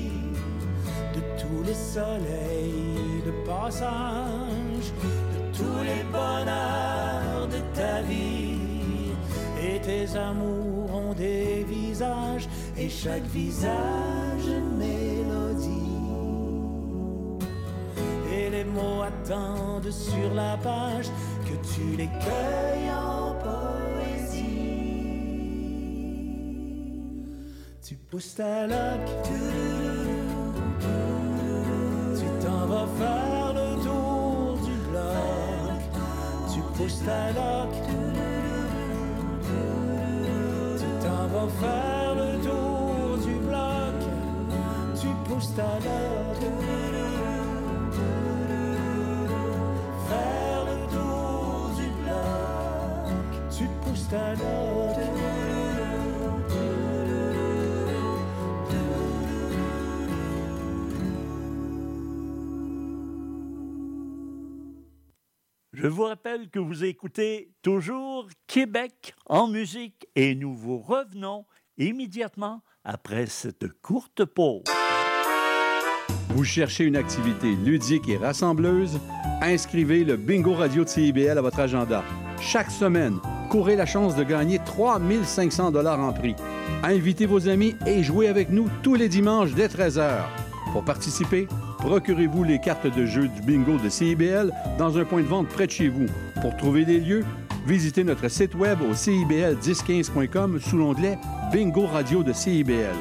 de 1.15 1.21
tous 1.41 1.63
les 1.63 1.73
soleils 1.73 3.23
de 3.25 3.31
passage, 3.43 4.87
de 5.33 5.57
tous 5.57 5.79
les 5.83 6.03
bonheurs 6.11 7.47
de 7.47 7.59
ta 7.73 8.01
vie. 8.03 9.13
Et 9.59 9.79
tes 9.81 10.15
amours 10.15 10.93
ont 10.93 11.13
des 11.13 11.65
visages, 11.67 12.47
et 12.77 12.87
chaque 12.87 13.25
visage 13.25 14.45
une 14.45 14.77
mélodie. 14.77 15.73
Et 18.31 18.49
les 18.51 18.63
mots 18.63 19.01
attendent 19.01 19.91
sur 19.91 20.33
la 20.35 20.55
page 20.57 21.09
que 21.45 21.55
tu 21.73 21.97
les 21.97 22.09
cueilles 22.21 22.91
en 22.91 23.33
poésie. 23.33 23.76
Loque, 28.09 28.21
tu 32.15 32.25
t'en 32.41 32.65
vas 32.65 32.87
faire 32.97 33.53
le 33.53 33.67
tour 33.83 34.57
du 34.63 34.75
bloc. 34.89 35.81
Tu 36.53 36.59
pousses 36.77 37.03
ta 37.03 37.23
loque, 37.33 37.81
tu 40.77 40.85
t'en 41.05 41.27
vas 41.27 41.49
faire 41.59 42.15
le 42.15 42.29
tour 42.41 43.17
du 43.25 43.35
bloc. 43.45 43.99
Tu 44.95 45.07
pousses 45.25 45.53
ta 45.53 45.71
loque, 45.83 46.47
faire 50.07 50.61
le 50.65 50.77
tour 50.95 51.69
du 51.75 51.87
bloc. 52.01 53.29
Tu 53.51 53.65
pousses 53.81 54.07
Je 65.79 65.85
vous 65.85 66.05
rappelle 66.05 66.49
que 66.49 66.57
vous 66.57 66.85
écoutez 66.85 67.51
toujours 67.61 68.27
Québec 68.47 69.13
en 69.27 69.47
musique 69.47 70.07
et 70.15 70.33
nous 70.33 70.55
vous 70.55 70.79
revenons 70.79 71.45
immédiatement 71.77 72.63
après 72.83 73.27
cette 73.27 73.71
courte 73.83 74.25
pause. 74.25 74.63
Vous 76.29 76.43
cherchez 76.43 76.83
une 76.83 76.95
activité 76.95 77.51
ludique 77.51 78.09
et 78.09 78.17
rassembleuse? 78.17 78.99
Inscrivez 79.43 80.03
le 80.03 80.17
Bingo 80.17 80.55
Radio 80.55 80.83
de 80.83 80.89
CIBL 80.89 81.37
à 81.37 81.41
votre 81.43 81.59
agenda. 81.59 82.03
Chaque 82.41 82.71
semaine, 82.71 83.19
courez 83.51 83.75
la 83.75 83.85
chance 83.85 84.15
de 84.15 84.23
gagner 84.23 84.57
3500 84.57 85.69
dollars 85.69 85.99
en 85.99 86.11
prix. 86.11 86.35
Invitez 86.81 87.27
vos 87.27 87.47
amis 87.49 87.75
et 87.85 88.01
jouez 88.01 88.29
avec 88.29 88.49
nous 88.49 88.67
tous 88.81 88.95
les 88.95 89.09
dimanches 89.09 89.53
dès 89.53 89.67
13h. 89.67 90.23
Pour 90.73 90.83
participer, 90.83 91.47
procurez-vous 91.77 92.43
les 92.43 92.59
cartes 92.59 92.87
de 92.87 93.05
jeu 93.05 93.27
du 93.27 93.41
bingo 93.41 93.77
de 93.77 93.89
CIBL 93.89 94.51
dans 94.77 94.97
un 94.97 95.05
point 95.05 95.21
de 95.21 95.27
vente 95.27 95.47
près 95.47 95.67
de 95.67 95.71
chez 95.71 95.89
vous. 95.89 96.07
Pour 96.41 96.55
trouver 96.57 96.85
des 96.85 96.99
lieux, 96.99 97.25
visitez 97.65 98.03
notre 98.03 98.29
site 98.29 98.55
web 98.55 98.79
au 98.81 98.93
cibl1015.com 98.93 100.59
sous 100.59 100.77
l'onglet 100.77 101.17
Bingo 101.51 101.85
Radio 101.85 102.23
de 102.23 102.33
CIBL. 102.33 102.95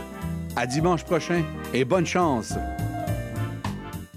À 0.56 0.66
dimanche 0.66 1.04
prochain 1.04 1.42
et 1.74 1.84
bonne 1.84 2.06
chance! 2.06 2.54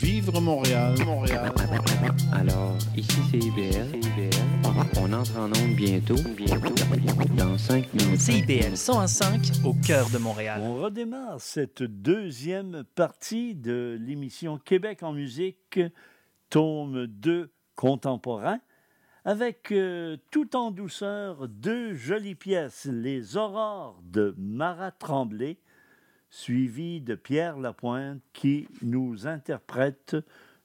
Vivre 0.00 0.40
Montréal, 0.40 0.94
Montréal. 1.04 1.52
Alors, 2.32 2.76
ici 2.96 3.18
c'est 3.30 3.38
IBL. 3.38 4.00
On 5.00 5.12
entre 5.12 5.38
en 5.38 5.46
onde 5.46 5.74
bientôt. 5.74 6.16
Bientôt. 6.36 6.74
Dans 7.36 7.56
5 7.56 7.94
minutes. 7.94 8.20
CIBL 8.20 8.76
105 8.76 9.64
au 9.64 9.74
cœur 9.74 10.10
de 10.10 10.18
Montréal. 10.18 10.60
On 10.62 10.76
redémarre 10.76 11.40
cette 11.40 11.82
deuxième 11.82 12.84
partie 12.94 13.54
de 13.54 13.98
l'émission 14.00 14.58
Québec 14.58 15.02
en 15.02 15.12
musique, 15.12 15.80
tome 16.50 17.06
2 17.06 17.50
contemporain, 17.74 18.58
avec 19.24 19.72
euh, 19.72 20.16
tout 20.30 20.56
en 20.56 20.70
douceur 20.70 21.48
deux 21.48 21.94
jolies 21.94 22.34
pièces, 22.34 22.86
Les 22.90 23.36
Aurores 23.36 24.00
de 24.04 24.34
Marat 24.38 24.92
Tremblay, 24.92 25.58
suivi 26.36 27.00
de 27.00 27.14
Pierre 27.14 27.58
Lapointe 27.58 28.20
qui 28.34 28.68
nous 28.82 29.26
interprète 29.26 30.16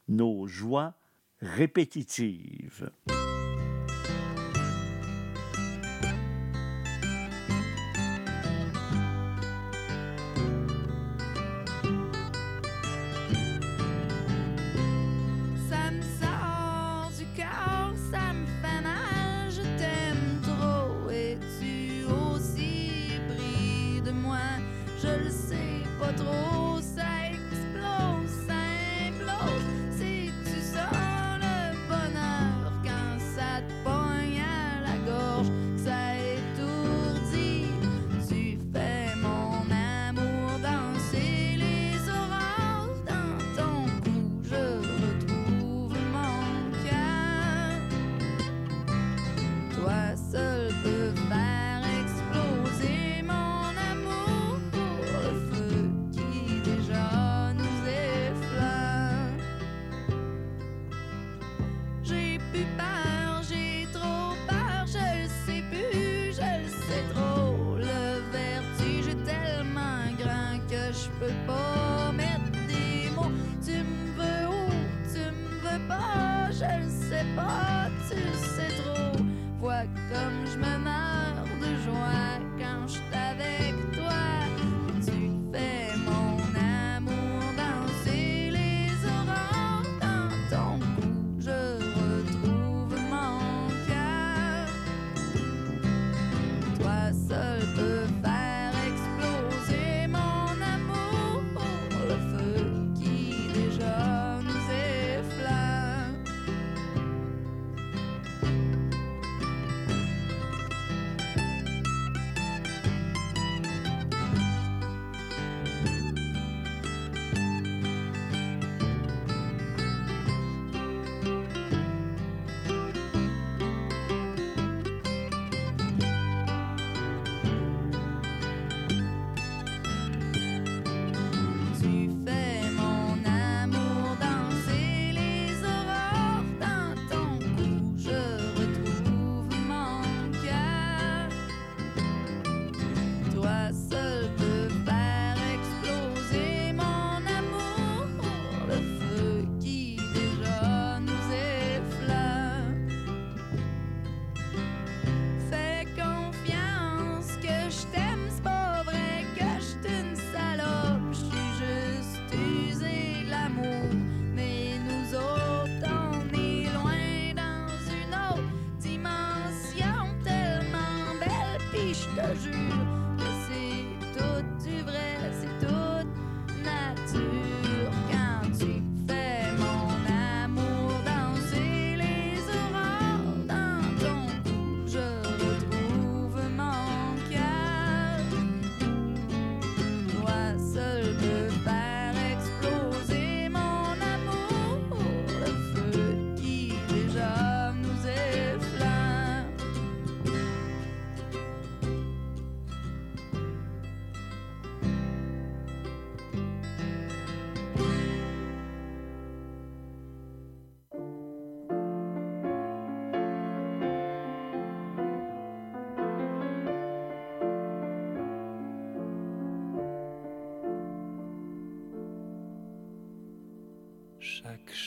nos 0.09 0.45
joies 0.45 0.93
répétitives. 1.39 2.91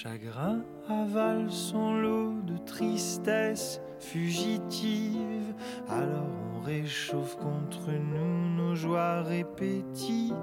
Chagrin 0.05 0.62
avale 0.90 1.50
son 1.50 1.94
lot 1.94 2.34
de 2.44 2.59
tristesse 2.66 3.80
fugitive. 4.00 5.55
Alors 5.88 6.28
on 6.55 6.61
réchauffe 6.61 7.36
contre 7.36 7.90
nous 7.90 8.55
nos 8.55 8.74
joies 8.74 9.22
répétitives, 9.22 10.34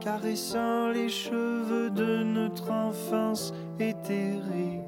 caressant 0.00 0.88
les 0.88 1.08
cheveux 1.08 1.88
de 1.88 2.22
notre 2.22 2.70
enfance 2.70 3.54
éthérée, 3.80 4.82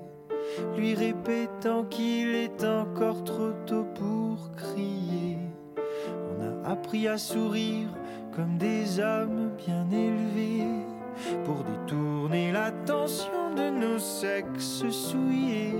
lui 0.76 0.94
répétant 0.94 1.84
qu'il 1.84 2.34
est 2.34 2.62
encore 2.62 3.24
trop 3.24 3.52
tôt 3.64 3.86
pour 3.94 4.52
crier. 4.54 5.38
On 5.78 6.42
a 6.42 6.72
appris 6.72 7.08
à 7.08 7.16
sourire 7.16 7.88
comme 8.36 8.58
des 8.58 9.00
hommes 9.00 9.50
bien 9.56 9.88
élevés 9.90 10.83
pour 11.44 11.64
détourner 11.64 12.52
l'attention 12.52 13.54
de 13.56 13.70
nos 13.70 13.98
sexes 13.98 14.88
souillés. 14.90 15.74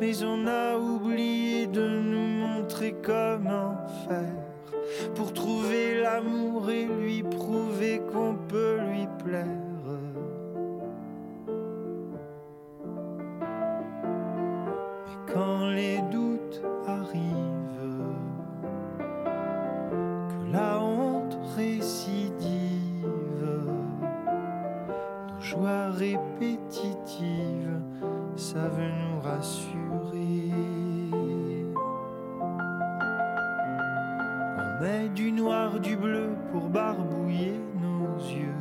Mais 0.00 0.22
on 0.22 0.46
a 0.46 0.76
oublié 0.76 1.66
de 1.66 1.86
nous 1.86 2.46
montrer 2.46 2.94
comment 3.02 3.76
faire 4.08 4.44
pour 5.14 5.32
trouver 5.32 6.00
l'amour 6.00 6.70
et 6.70 6.84
lui 6.84 7.22
prouver 7.22 8.00
qu'on 8.12 8.36
peut 8.48 8.78
lui 8.90 9.06
plaire. 9.24 9.46
Mais 15.06 15.32
quand 15.32 15.68
les 15.68 16.00
nos 25.64 25.70
joies 25.70 25.90
répétitives 25.90 27.80
savent 28.36 28.80
nous 28.80 29.20
rassurer. 29.20 30.50
On 34.58 34.82
met 34.82 35.08
du 35.08 35.32
noir, 35.32 35.80
du 35.80 35.96
bleu 35.96 36.30
pour 36.52 36.68
barbouiller 36.68 37.58
nos 37.80 38.18
yeux, 38.18 38.54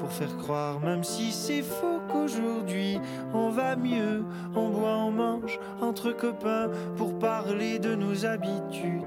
pour 0.00 0.10
faire 0.10 0.36
croire, 0.38 0.80
même 0.80 1.04
si 1.04 1.30
c'est 1.30 1.62
faux, 1.62 2.00
qu'aujourd'hui 2.10 2.98
on 3.32 3.50
va 3.50 3.76
mieux. 3.76 4.24
On 4.56 4.70
boit, 4.70 4.96
on 4.96 5.12
mange 5.12 5.58
entre 5.80 6.10
copains 6.12 6.70
pour 6.96 7.18
parler 7.18 7.78
de 7.78 7.94
nos 7.94 8.26
habitudes, 8.26 9.04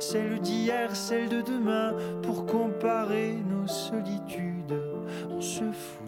celles 0.00 0.40
d'hier, 0.40 0.96
celles 0.96 1.28
de 1.28 1.42
demain, 1.42 1.92
pour 2.22 2.46
comparer 2.46 3.34
nos 3.50 3.66
solitudes. 3.66 4.83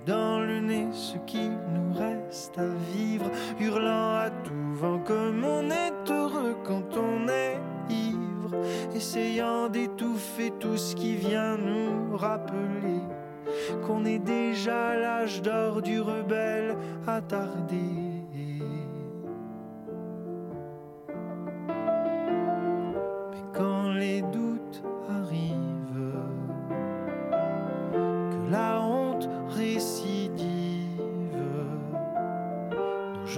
Dans 0.07 0.38
le 0.38 0.61
nez 0.61 0.86
ce 0.92 1.16
qu'il 1.26 1.50
nous 1.50 1.92
reste 1.92 2.57
à 2.59 2.68
vivre, 2.94 3.28
hurlant 3.59 4.14
à 4.14 4.30
tout 4.44 4.74
vent 4.74 5.00
comme 5.00 5.44
on 5.44 5.68
est 5.68 6.11
heureux 6.12 6.57
quand 6.62 6.96
on 6.96 7.26
est 7.26 7.59
ivre, 7.90 8.54
essayant 8.94 9.68
d'étouffer 9.68 10.52
tout 10.61 10.76
ce 10.76 10.94
qui 10.94 11.16
vient 11.16 11.57
nous 11.57 12.16
rappeler 12.16 13.00
qu'on 13.84 14.04
est 14.04 14.20
déjà 14.20 14.94
l'âge 14.94 15.42
d'or 15.42 15.82
du 15.82 16.00
rebelle 16.00 16.76
attardé. 17.07 17.82
Mais 23.32 23.42
quand 23.52 23.90
les 23.90 24.22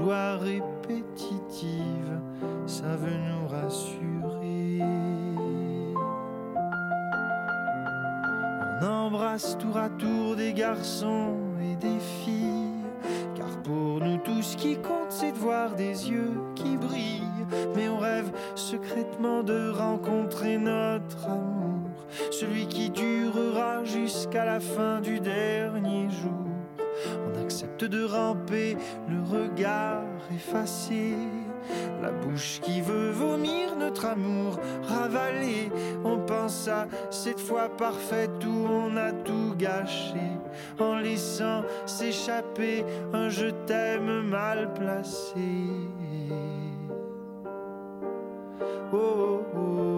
nos 0.08 0.14
joies 0.14 0.36
répétitives 0.36 2.20
savent 2.66 3.08
nous 3.10 3.48
rassurer. 3.48 4.80
On 8.80 8.86
embrasse 8.86 9.58
tour 9.58 9.76
à 9.76 9.88
tour 9.90 10.36
des 10.36 10.52
garçons 10.52 11.36
et 11.60 11.76
des 11.76 11.98
filles, 12.24 12.84
car 13.34 13.62
pour 13.62 14.00
nous 14.00 14.18
tout 14.18 14.42
ce 14.42 14.56
qui 14.56 14.76
compte 14.76 15.10
c'est 15.10 15.32
de 15.32 15.38
voir 15.38 15.74
des 15.74 16.10
yeux 16.10 16.40
qui 16.54 16.76
brillent. 16.76 17.22
Mais 17.74 17.88
on 17.88 17.98
rêve 17.98 18.30
secrètement 18.54 19.42
de 19.42 19.70
rencontrer 19.70 20.58
notre 20.58 21.26
amour, 21.26 21.90
celui 22.30 22.66
qui 22.66 22.90
durera 22.90 23.84
jusqu'à 23.84 24.44
la 24.44 24.60
fin 24.60 25.00
du 25.00 25.20
dernier 25.20 26.08
jour. 26.10 26.47
Accepte 27.58 27.86
de 27.86 28.04
ramper, 28.04 28.76
le 29.08 29.20
regard 29.20 30.04
effacé, 30.32 31.14
la 32.00 32.12
bouche 32.12 32.60
qui 32.62 32.80
veut 32.80 33.10
vomir 33.10 33.74
notre 33.76 34.04
amour 34.04 34.60
ravalé. 34.84 35.68
On 36.04 36.18
pense 36.18 36.68
à 36.68 36.86
cette 37.10 37.40
fois 37.40 37.68
parfaite 37.68 38.44
où 38.46 38.64
on 38.70 38.96
a 38.96 39.10
tout 39.10 39.56
gâché, 39.58 40.20
en 40.78 40.98
laissant 40.98 41.64
s'échapper 41.84 42.84
un 43.12 43.28
je 43.28 43.46
t'aime 43.66 44.22
mal 44.22 44.72
placé. 44.74 45.34
Oh, 48.92 48.96
oh, 48.96 49.40
oh. 49.56 49.97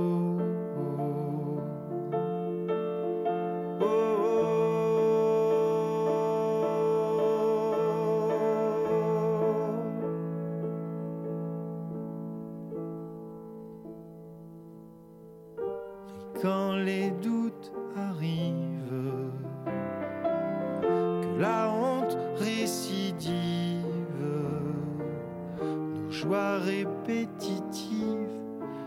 Nos 26.20 26.28
joies 26.28 26.58
répétitives 26.58 28.28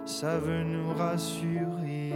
savent 0.05 0.63
nous 0.63 0.93
rassurer. 0.93 2.11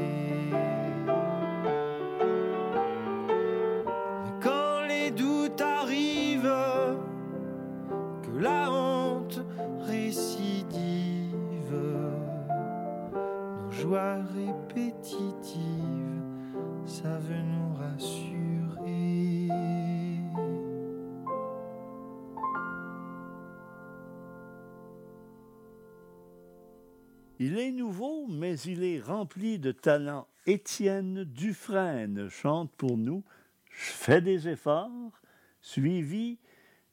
Il 28.65 28.83
est 28.83 28.99
rempli 28.99 29.59
de 29.59 29.71
talent. 29.71 30.27
Étienne 30.45 31.23
Dufresne 31.23 32.29
chante 32.29 32.71
pour 32.77 32.97
nous 32.97 33.23
Je 33.69 33.91
fais 33.91 34.21
des 34.21 34.47
efforts, 34.47 35.21
suivi 35.61 36.39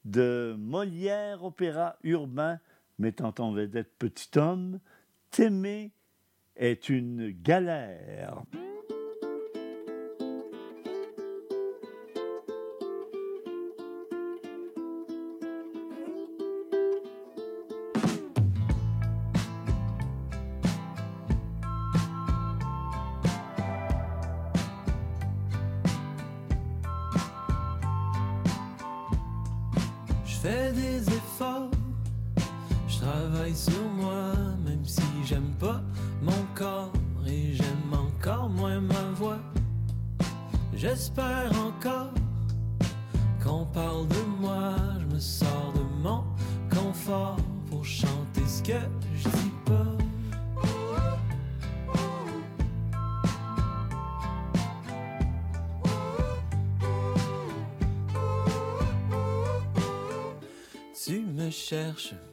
de 0.03 0.55
Molière 0.57 1.43
opéra 1.43 1.97
urbain 2.03 2.59
mettant 2.99 3.33
en 3.39 3.51
vedette 3.51 3.91
Petit 3.97 4.37
Homme. 4.37 4.79
T'aimer 5.31 5.91
est 6.55 6.89
une 6.89 7.31
galère. 7.31 8.43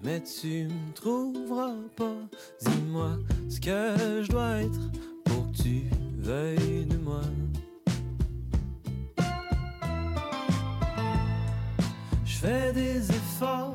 Mais 0.03 0.23
tu 0.23 0.69
me 0.69 0.93
trouveras 0.95 1.75
pas. 1.97 2.17
Dis-moi 2.61 3.19
ce 3.49 3.61
que 3.61 4.23
je 4.23 4.31
dois 4.31 4.63
être 4.63 4.81
pour 5.25 5.51
que 5.53 5.63
tu 5.63 5.85
veuilles 6.19 6.87
de 6.87 6.97
moi. 6.97 7.23
Je 12.25 12.37
fais 12.37 12.73
des 12.73 13.11
efforts, 13.11 13.75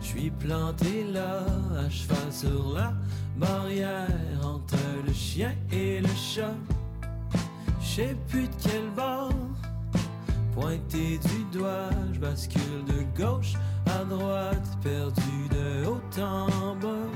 je 0.00 0.06
suis 0.06 0.30
planté 0.30 1.04
là, 1.12 1.44
à 1.78 1.88
cheval 1.88 2.32
sur 2.32 2.72
la 2.74 2.92
barrière 3.36 4.08
entre 4.42 4.76
le 5.06 5.12
chien 5.12 5.54
et 5.70 6.00
le 6.00 6.08
chat. 6.08 6.54
Je 7.80 7.86
sais 7.86 8.16
plus 8.28 8.48
de 8.48 8.54
quel 8.62 8.90
bord 8.96 9.30
pointer 10.54 11.18
du 11.18 11.58
doigt, 11.58 11.90
je 12.12 12.20
bascule 12.20 12.84
de 12.86 13.20
gauche 13.20 13.54
à 13.86 14.04
droite, 14.04 14.78
perdu 14.82 15.48
de 15.50 15.86
haut 15.86 16.20
en 16.20 16.76
bas. 16.76 17.10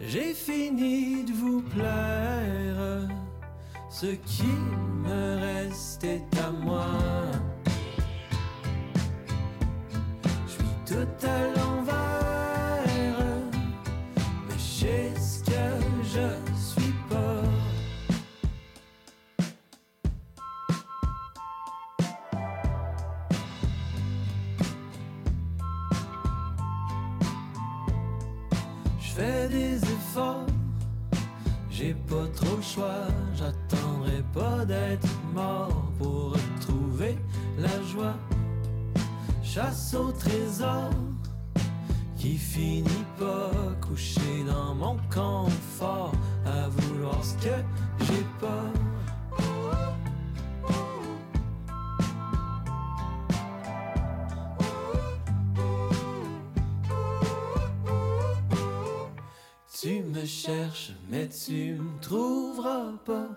J'ai 0.00 0.32
fini 0.32 1.24
de 1.24 1.32
vous 1.32 1.62
plaire, 1.62 3.08
ce 3.90 4.06
qu'il 4.06 4.46
me 5.04 5.40
reste 5.40 6.04
est 6.04 6.38
à 6.38 6.50
moi. 6.50 6.86
Je 10.46 10.52
suis 10.52 10.76
tout 10.86 11.26
J'attendrai 33.34 34.22
pas 34.32 34.64
d'être 34.64 35.08
mort 35.34 35.92
pour 35.98 36.32
retrouver 36.32 37.18
la 37.58 37.82
joie. 37.92 38.14
Chasse 39.42 39.94
au 39.94 40.12
trésor 40.12 40.90
qui 42.16 42.36
finit 42.36 43.06
pas 43.18 43.50
couché 43.80 44.44
dans 44.46 44.74
mon 44.74 44.96
confort 45.08 46.12
à 46.44 46.68
vouloir 46.68 47.24
ce 47.24 47.34
que 47.34 47.54
j'ai 48.00 48.26
pas. 48.40 48.77
Cherches, 60.28 60.92
mais 61.08 61.26
tu 61.30 61.72
me 61.76 61.98
trouveras 62.02 62.92
pas. 63.06 63.28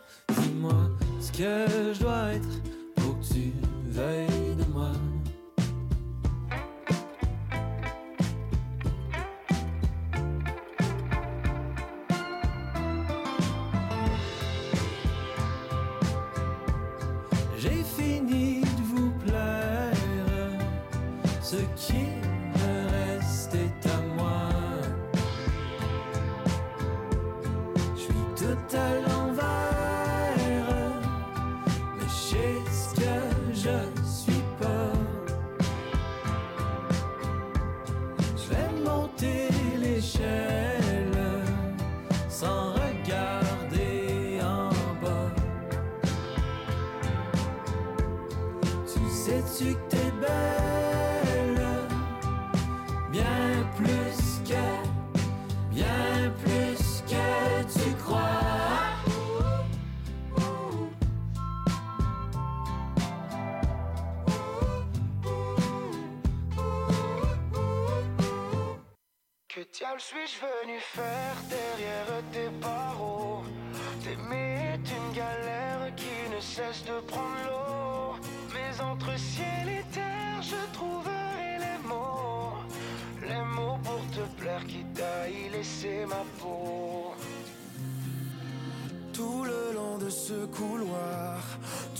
Dis-moi 0.41 0.89
ce 1.21 1.31
que 1.31 1.93
je 1.93 1.99
dois 2.01 2.33
être 2.33 2.61
pour 2.95 3.17
que 3.17 3.33
tu 3.33 3.53
veuilles 3.85 4.55
de 4.57 4.65
moi. 4.73 4.91
Tout 89.13 89.43
le 89.43 89.75
long 89.75 89.97
de 89.97 90.09
ce 90.09 90.45
couloir, 90.45 91.37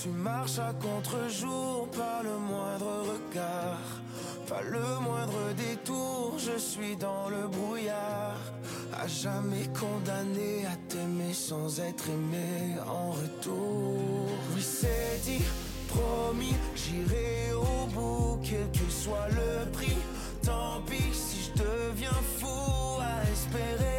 tu 0.01 0.09
marches 0.09 0.59
à 0.59 0.73
contre-jour, 0.73 1.87
pas 1.91 2.23
le 2.23 2.37
moindre 2.37 3.03
regard, 3.11 3.77
pas 4.47 4.61
le 4.61 4.99
moindre 5.01 5.53
détour, 5.55 6.35
je 6.39 6.57
suis 6.57 6.95
dans 6.95 7.29
le 7.29 7.47
brouillard, 7.47 8.39
à 8.97 9.07
jamais 9.07 9.67
condamné 9.79 10.65
à 10.65 10.75
t'aimer 10.87 11.33
sans 11.33 11.79
être 11.79 12.09
aimé 12.09 12.77
en 12.87 13.11
retour. 13.11 13.99
Oui, 14.55 14.61
c'est 14.61 15.21
dit, 15.23 15.43
promis, 15.89 16.55
j'irai 16.75 17.53
au 17.53 17.85
bout, 17.87 18.39
quel 18.43 18.71
que 18.71 18.89
soit 18.89 19.27
le 19.29 19.69
prix. 19.71 19.97
Tant 20.43 20.81
pis 20.87 21.13
si 21.13 21.37
je 21.43 21.63
deviens 21.63 22.21
fou 22.39 22.99
à 22.99 23.29
espérer 23.31 23.90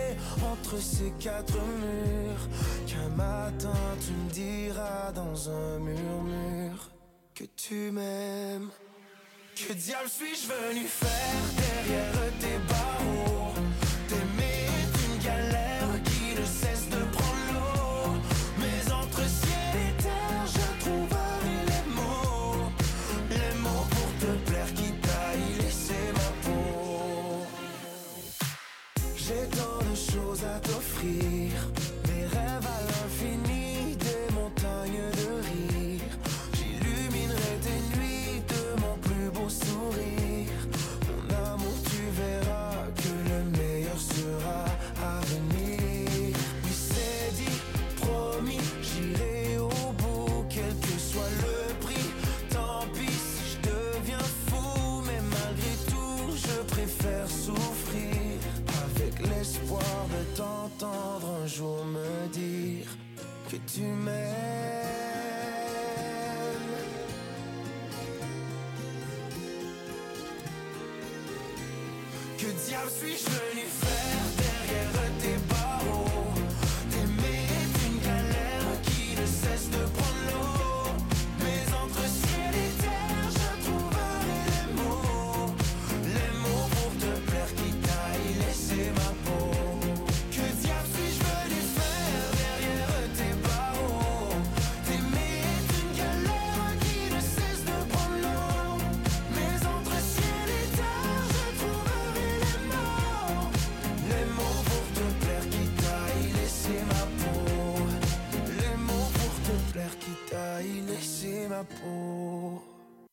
ces 0.80 1.12
quatre 1.18 1.54
murs 1.54 2.48
qu'un 2.86 3.08
matin 3.10 3.72
tu 4.00 4.12
me 4.12 4.30
diras 4.30 5.12
dans 5.12 5.50
un 5.50 5.78
murmure 5.78 6.90
que 7.34 7.44
tu 7.56 7.90
m'aimes. 7.90 8.70
Que 9.54 9.72
diable 9.74 10.08
suis-je 10.08 10.48
venu 10.48 10.86
faire 10.86 11.44
derrière 11.56 12.32
tes 12.40 12.58
barreaux? 12.68 13.41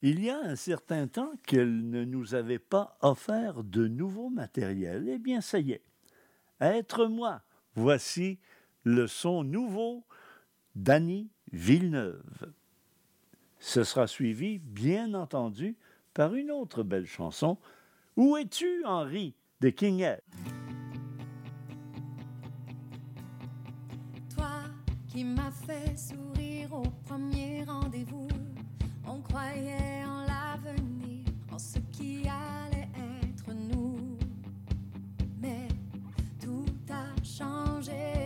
il 0.09 0.23
y 0.23 0.29
a 0.31 0.39
un 0.39 0.55
certain 0.55 1.07
temps 1.07 1.31
qu'elle 1.45 1.87
ne 1.87 2.03
nous 2.03 2.33
avait 2.33 2.57
pas 2.57 2.97
offert 3.01 3.63
de 3.63 3.87
nouveau 3.87 4.29
matériel. 4.29 5.07
Eh 5.07 5.19
bien, 5.19 5.39
ça 5.39 5.59
y 5.59 5.73
est. 5.73 5.83
Être 6.59 7.05
moi, 7.05 7.43
voici 7.75 8.39
le 8.83 9.05
son 9.05 9.43
nouveau 9.43 10.03
d'Annie 10.73 11.29
Villeneuve. 11.51 12.53
Ce 13.59 13.83
sera 13.83 14.07
suivi, 14.07 14.57
bien 14.57 15.13
entendu, 15.13 15.77
par 16.15 16.33
une 16.33 16.49
autre 16.49 16.81
belle 16.81 17.05
chanson, 17.05 17.59
Où 18.17 18.35
es-tu, 18.35 18.83
Henri, 18.85 19.35
de 19.61 19.69
King 19.69 19.99
Ed. 19.99 20.23
Toi 24.35 24.63
qui 25.07 25.23
m'as 25.23 25.51
fait 25.51 25.95
sourire 25.95 26.73
au 26.73 26.89
premier 27.05 27.63
rendez-vous 27.63 28.27
on 29.11 29.21
croyait 29.21 30.05
en 30.05 30.21
l'avenir, 30.21 31.25
en 31.51 31.57
ce 31.57 31.79
qui 31.91 32.27
allait 32.27 32.87
être 33.23 33.51
nous. 33.51 34.19
Mais 35.41 35.67
tout 36.39 36.65
a 36.91 37.23
changé. 37.23 38.18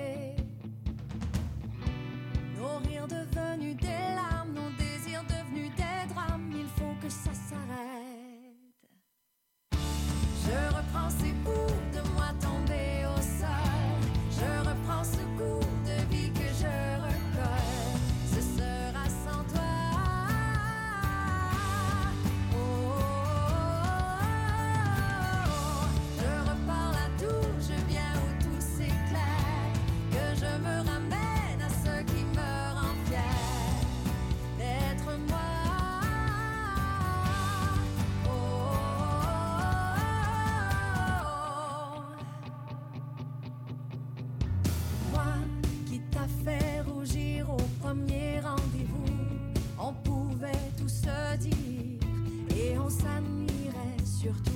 sur 54.24 54.32
toi. 54.44 54.53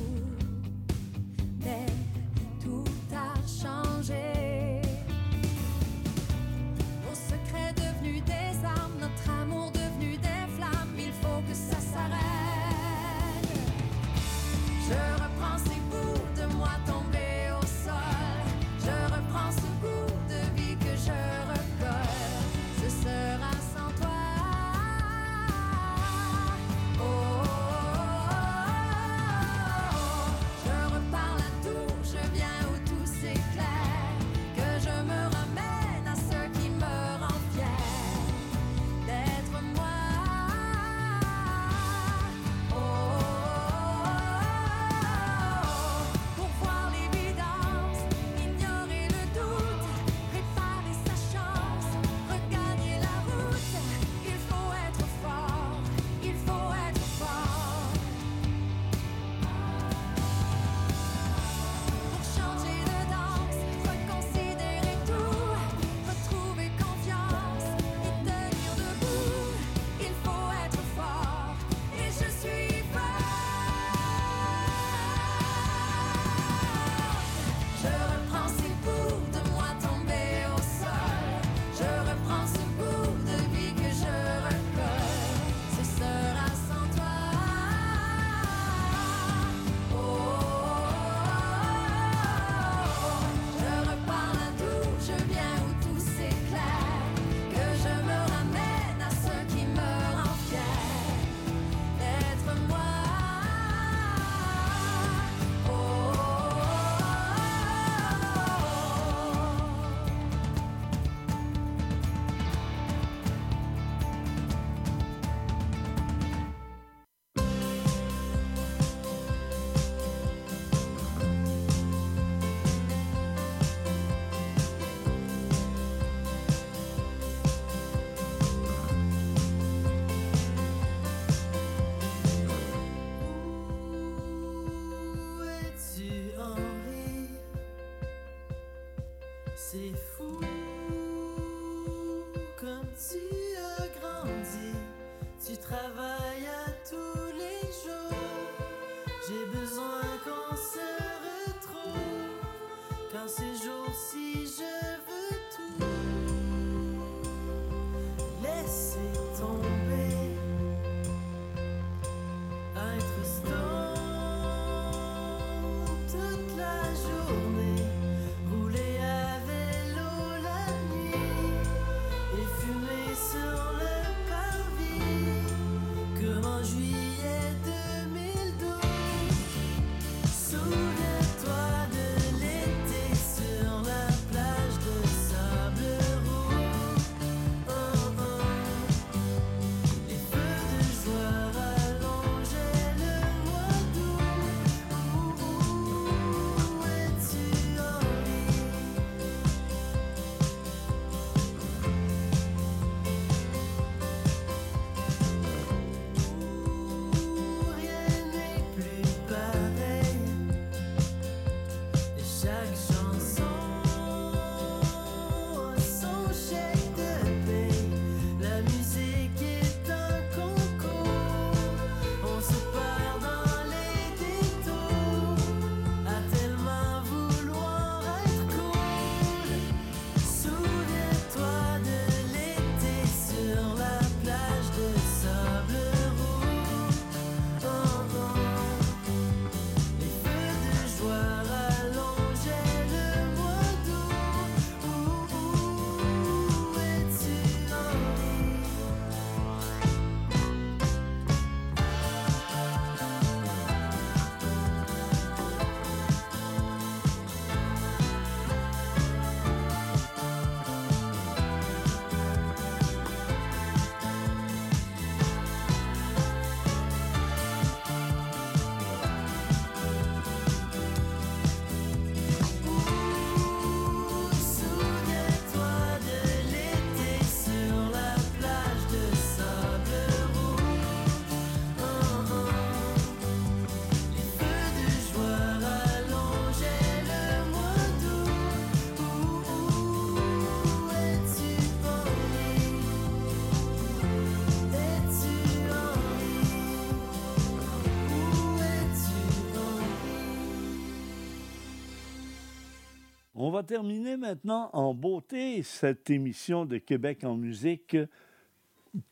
va 303.57 303.63
terminer 303.63 304.17
maintenant 304.17 304.69
en 304.73 304.93
beauté 304.93 305.63
cette 305.63 306.11
émission 306.11 306.65
de 306.65 306.77
Québec 306.77 307.23
en 307.23 307.35
musique 307.35 307.97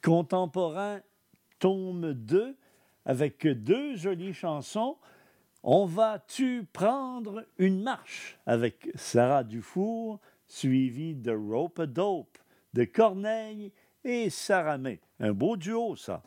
contemporain, 0.03 0.99
tome 1.57 2.13
2, 2.13 2.55
avec 3.05 3.47
deux 3.47 3.95
jolies 3.95 4.35
chansons. 4.35 4.97
On 5.63 5.87
va-tu 5.87 6.67
prendre 6.71 7.43
une 7.57 7.81
marche 7.81 8.37
avec 8.45 8.87
Sarah 8.93 9.43
Dufour, 9.43 10.19
suivie 10.45 11.15
de 11.15 11.31
Rope 11.31 11.81
Dope, 11.81 12.37
de 12.75 12.83
Corneille 12.83 13.71
et 14.03 14.29
Sarah 14.29 14.73
Saramé. 14.73 14.99
Un 15.19 15.33
beau 15.33 15.57
duo, 15.57 15.95
ça. 15.95 16.21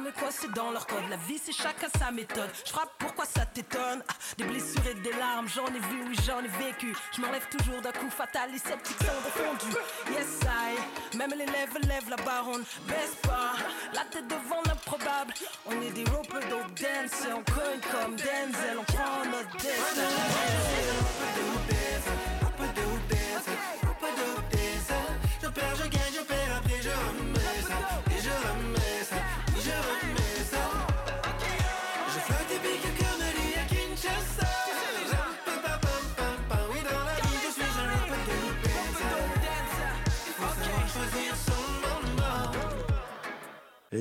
Jamais 0.00 0.12
coincés 0.12 0.48
dans 0.54 0.70
leur 0.70 0.86
code. 0.86 1.08
La 1.10 1.16
vie, 1.16 1.38
c'est 1.42 1.52
chacun 1.52 1.88
sa 1.98 2.10
méthode. 2.10 2.48
Je 2.64 2.70
frappe, 2.70 2.90
pourquoi 2.98 3.24
ça 3.26 3.44
t'étonne 3.44 4.02
Ah, 4.08 4.14
Des 4.38 4.44
blessures 4.44 4.86
et 4.90 4.94
des 4.94 5.12
larmes, 5.12 5.48
j'en 5.48 5.66
ai 5.66 5.78
vu, 5.78 6.04
oui, 6.08 6.16
j'en 6.26 6.40
ai 6.40 6.48
vécu. 6.48 6.94
Je 7.14 7.20
m'enlève 7.20 7.46
toujours 7.48 7.80
d'un 7.82 7.92
coup 7.92 8.10
fatal, 8.10 8.50
les 8.52 8.58
sceptiques 8.58 8.98
sont 8.98 9.20
défendus. 9.24 9.76
Yes, 10.10 10.40
I, 10.44 11.16
même 11.16 11.30
les 11.30 11.46
lèvres 11.46 11.78
lèvent 11.86 12.08
la 12.08 12.16
baronne. 12.16 12.64
Baisse 12.86 13.16
pas, 13.22 13.52
la 13.94 14.04
tête 14.04 14.26
devant 14.26 14.62
l'improbable. 14.66 15.34
On 15.66 15.80
est 15.82 15.90
des 15.90 16.04
rope 16.10 16.32
dope 16.48 16.74
dance, 16.74 17.26
on 17.28 17.42
cogne 17.52 17.80
comme 17.92 18.16
Denzel, 18.16 18.78
on 18.78 18.84
prend 18.84 19.24
notre 19.26 19.52
destin. 19.52 21.10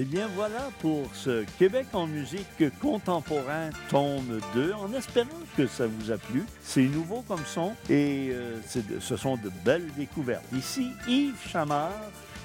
Eh 0.02 0.06
bien 0.06 0.30
voilà 0.34 0.70
pour 0.80 1.14
ce 1.14 1.44
Québec 1.58 1.88
en 1.92 2.08
musique 2.08 2.64
contemporain 2.82 3.70
tome 3.90 4.40
2, 4.56 4.72
en 4.72 4.94
espérant 4.94 5.28
que 5.58 5.68
ça 5.68 5.88
vous 5.88 6.10
a 6.10 6.18
plu. 6.18 6.46
C'est 6.64 6.84
nouveau 6.84 7.22
comme 7.28 7.44
son 7.46 7.74
et 7.90 8.30
euh, 8.32 8.62
ce 9.02 9.18
sont 9.18 9.36
de 9.36 9.52
belles 9.66 9.90
découvertes. 9.98 10.46
Ici 10.56 10.92
Yves 11.06 11.46
Chamard, 11.52 11.92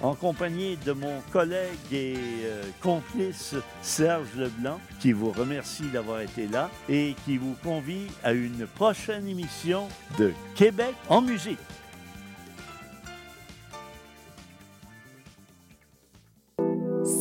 en 0.03 0.17
compagnie 0.17 0.77
de 0.79 0.91
mon 0.91 1.21
collègue 1.31 1.93
et 1.93 2.17
euh, 2.17 2.65
complice 2.83 3.55
Serge 3.83 4.35
Leblanc, 4.37 4.81
qui 4.99 5.13
vous 5.13 5.31
remercie 5.31 5.89
d'avoir 5.93 6.23
été 6.23 6.49
là 6.49 6.71
et 6.89 7.15
qui 7.25 7.37
vous 7.37 7.55
convie 7.63 8.09
à 8.25 8.33
une 8.33 8.67
prochaine 8.67 9.29
émission 9.29 9.87
de 10.19 10.33
Québec 10.57 10.95
en 11.09 11.23
musique. 11.23 11.59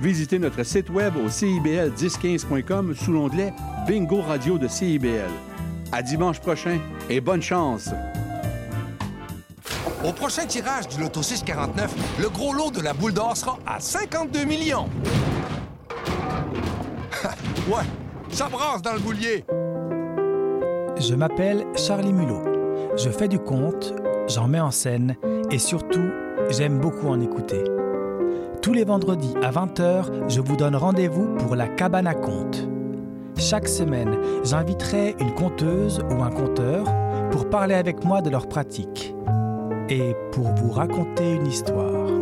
visitez 0.00 0.38
notre 0.38 0.62
site 0.64 0.90
web 0.90 1.14
au 1.16 1.28
cibl1015.com 1.28 2.94
sous 2.94 3.12
l'onglet 3.12 3.52
Bingo 3.86 4.20
Radio 4.20 4.58
de 4.58 4.68
CIBL. 4.68 5.30
À 5.92 6.02
dimanche 6.02 6.40
prochain 6.40 6.78
et 7.08 7.20
bonne 7.20 7.42
chance! 7.42 7.90
Au 10.04 10.12
prochain 10.12 10.46
tirage 10.46 10.86
du 10.88 11.00
Loto 11.00 11.22
649, 11.22 12.20
le 12.20 12.28
gros 12.28 12.52
lot 12.52 12.70
de 12.70 12.80
la 12.80 12.92
boule 12.92 13.12
d'or 13.12 13.36
sera 13.36 13.58
à 13.66 13.80
52 13.80 14.44
millions. 14.44 14.88
ouais, 17.68 17.84
ça 18.30 18.48
brasse 18.48 18.80
dans 18.80 18.92
le 18.92 19.00
boulier. 19.00 19.44
Je 21.00 21.14
m'appelle 21.14 21.64
Charlie 21.76 22.12
Mulot. 22.12 22.44
Je 22.96 23.10
fais 23.10 23.28
du 23.28 23.40
conte, 23.40 23.92
j'en 24.28 24.46
mets 24.46 24.60
en 24.60 24.70
scène 24.70 25.16
et 25.50 25.58
surtout, 25.58 26.10
j'aime 26.48 26.78
beaucoup 26.78 27.08
en 27.08 27.20
écouter. 27.20 27.64
Tous 28.68 28.74
les 28.74 28.84
vendredis 28.84 29.32
à 29.42 29.50
20h, 29.50 30.28
je 30.28 30.42
vous 30.42 30.54
donne 30.54 30.76
rendez-vous 30.76 31.36
pour 31.38 31.56
la 31.56 31.68
cabane 31.68 32.06
à 32.06 32.12
contes. 32.12 32.68
Chaque 33.38 33.66
semaine, 33.66 34.14
j'inviterai 34.44 35.16
une 35.20 35.32
conteuse 35.32 36.02
ou 36.10 36.22
un 36.22 36.28
conteur 36.28 36.84
pour 37.30 37.48
parler 37.48 37.74
avec 37.74 38.04
moi 38.04 38.20
de 38.20 38.28
leur 38.28 38.46
pratique 38.46 39.14
et 39.88 40.14
pour 40.32 40.48
vous 40.56 40.70
raconter 40.70 41.32
une 41.32 41.46
histoire. 41.46 42.17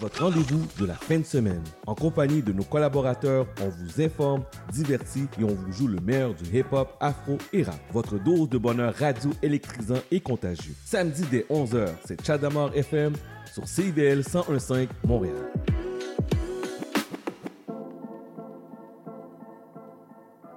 Votre 0.00 0.24
rendez-vous 0.24 0.66
de 0.78 0.86
la 0.86 0.94
fin 0.94 1.18
de 1.18 1.24
semaine. 1.24 1.62
En 1.86 1.94
compagnie 1.94 2.42
de 2.42 2.52
nos 2.52 2.64
collaborateurs, 2.64 3.46
on 3.60 3.68
vous 3.68 4.00
informe, 4.00 4.42
divertit 4.72 5.28
et 5.38 5.44
on 5.44 5.54
vous 5.54 5.72
joue 5.72 5.88
le 5.88 6.00
meilleur 6.00 6.34
du 6.34 6.44
hip-hop, 6.58 6.96
afro 7.00 7.36
et 7.52 7.62
rap. 7.62 7.78
Votre 7.92 8.18
dose 8.18 8.48
de 8.48 8.56
bonheur 8.56 8.94
radio 8.94 9.30
électrisant 9.42 10.00
et 10.10 10.20
contagieux. 10.20 10.74
Samedi 10.84 11.24
dès 11.30 11.46
11h, 11.50 11.88
c'est 12.06 12.24
Chadamar 12.24 12.74
FM 12.74 13.12
sur 13.52 13.68
CIVL 13.68 14.22
1015 14.24 14.88
Montréal. 15.06 15.34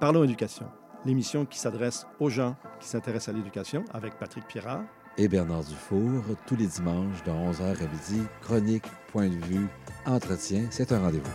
Parlons 0.00 0.24
éducation, 0.24 0.66
l'émission 1.04 1.44
qui 1.44 1.58
s'adresse 1.58 2.06
aux 2.18 2.30
gens 2.30 2.56
qui 2.80 2.88
s'intéressent 2.88 3.34
à 3.34 3.36
l'éducation 3.36 3.84
avec 3.92 4.18
Patrick 4.18 4.46
Pirard. 4.46 4.84
Et 5.18 5.28
Bernard 5.28 5.64
Dufour, 5.64 6.22
tous 6.46 6.56
les 6.56 6.66
dimanches 6.66 7.22
de 7.24 7.30
11h 7.30 7.62
à 7.62 7.86
midi. 7.86 8.22
Chronique, 8.42 8.84
point 9.12 9.28
de 9.28 9.44
vue, 9.46 9.66
entretien, 10.06 10.62
c'est 10.70 10.92
un 10.92 11.00
rendez-vous. 11.00 11.30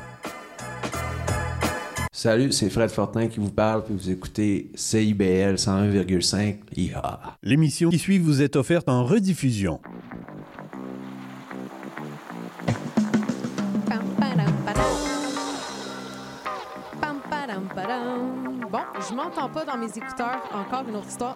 Salut, 2.11 2.51
c'est 2.51 2.69
Fred 2.69 2.89
Fortin 2.89 3.27
qui 3.27 3.39
vous 3.39 3.51
parle, 3.51 3.85
puis 3.85 3.93
vous 3.93 4.09
écoutez 4.09 4.71
CIBL 4.75 5.55
101,5 5.55 6.57
IHA. 6.75 7.37
L'émission 7.43 7.89
qui 7.89 7.97
suit 7.97 8.17
vous 8.17 8.41
est 8.41 8.57
offerte 8.57 8.89
en 8.89 9.05
rediffusion. 9.05 9.79
Bon, 18.71 18.79
je 19.09 19.15
m'entends 19.15 19.49
pas 19.49 19.65
dans 19.65 19.77
mes 19.77 19.87
écouteurs. 19.87 20.43
Encore 20.53 20.87
une 20.87 20.95
autre 20.97 21.07
histoire. 21.07 21.27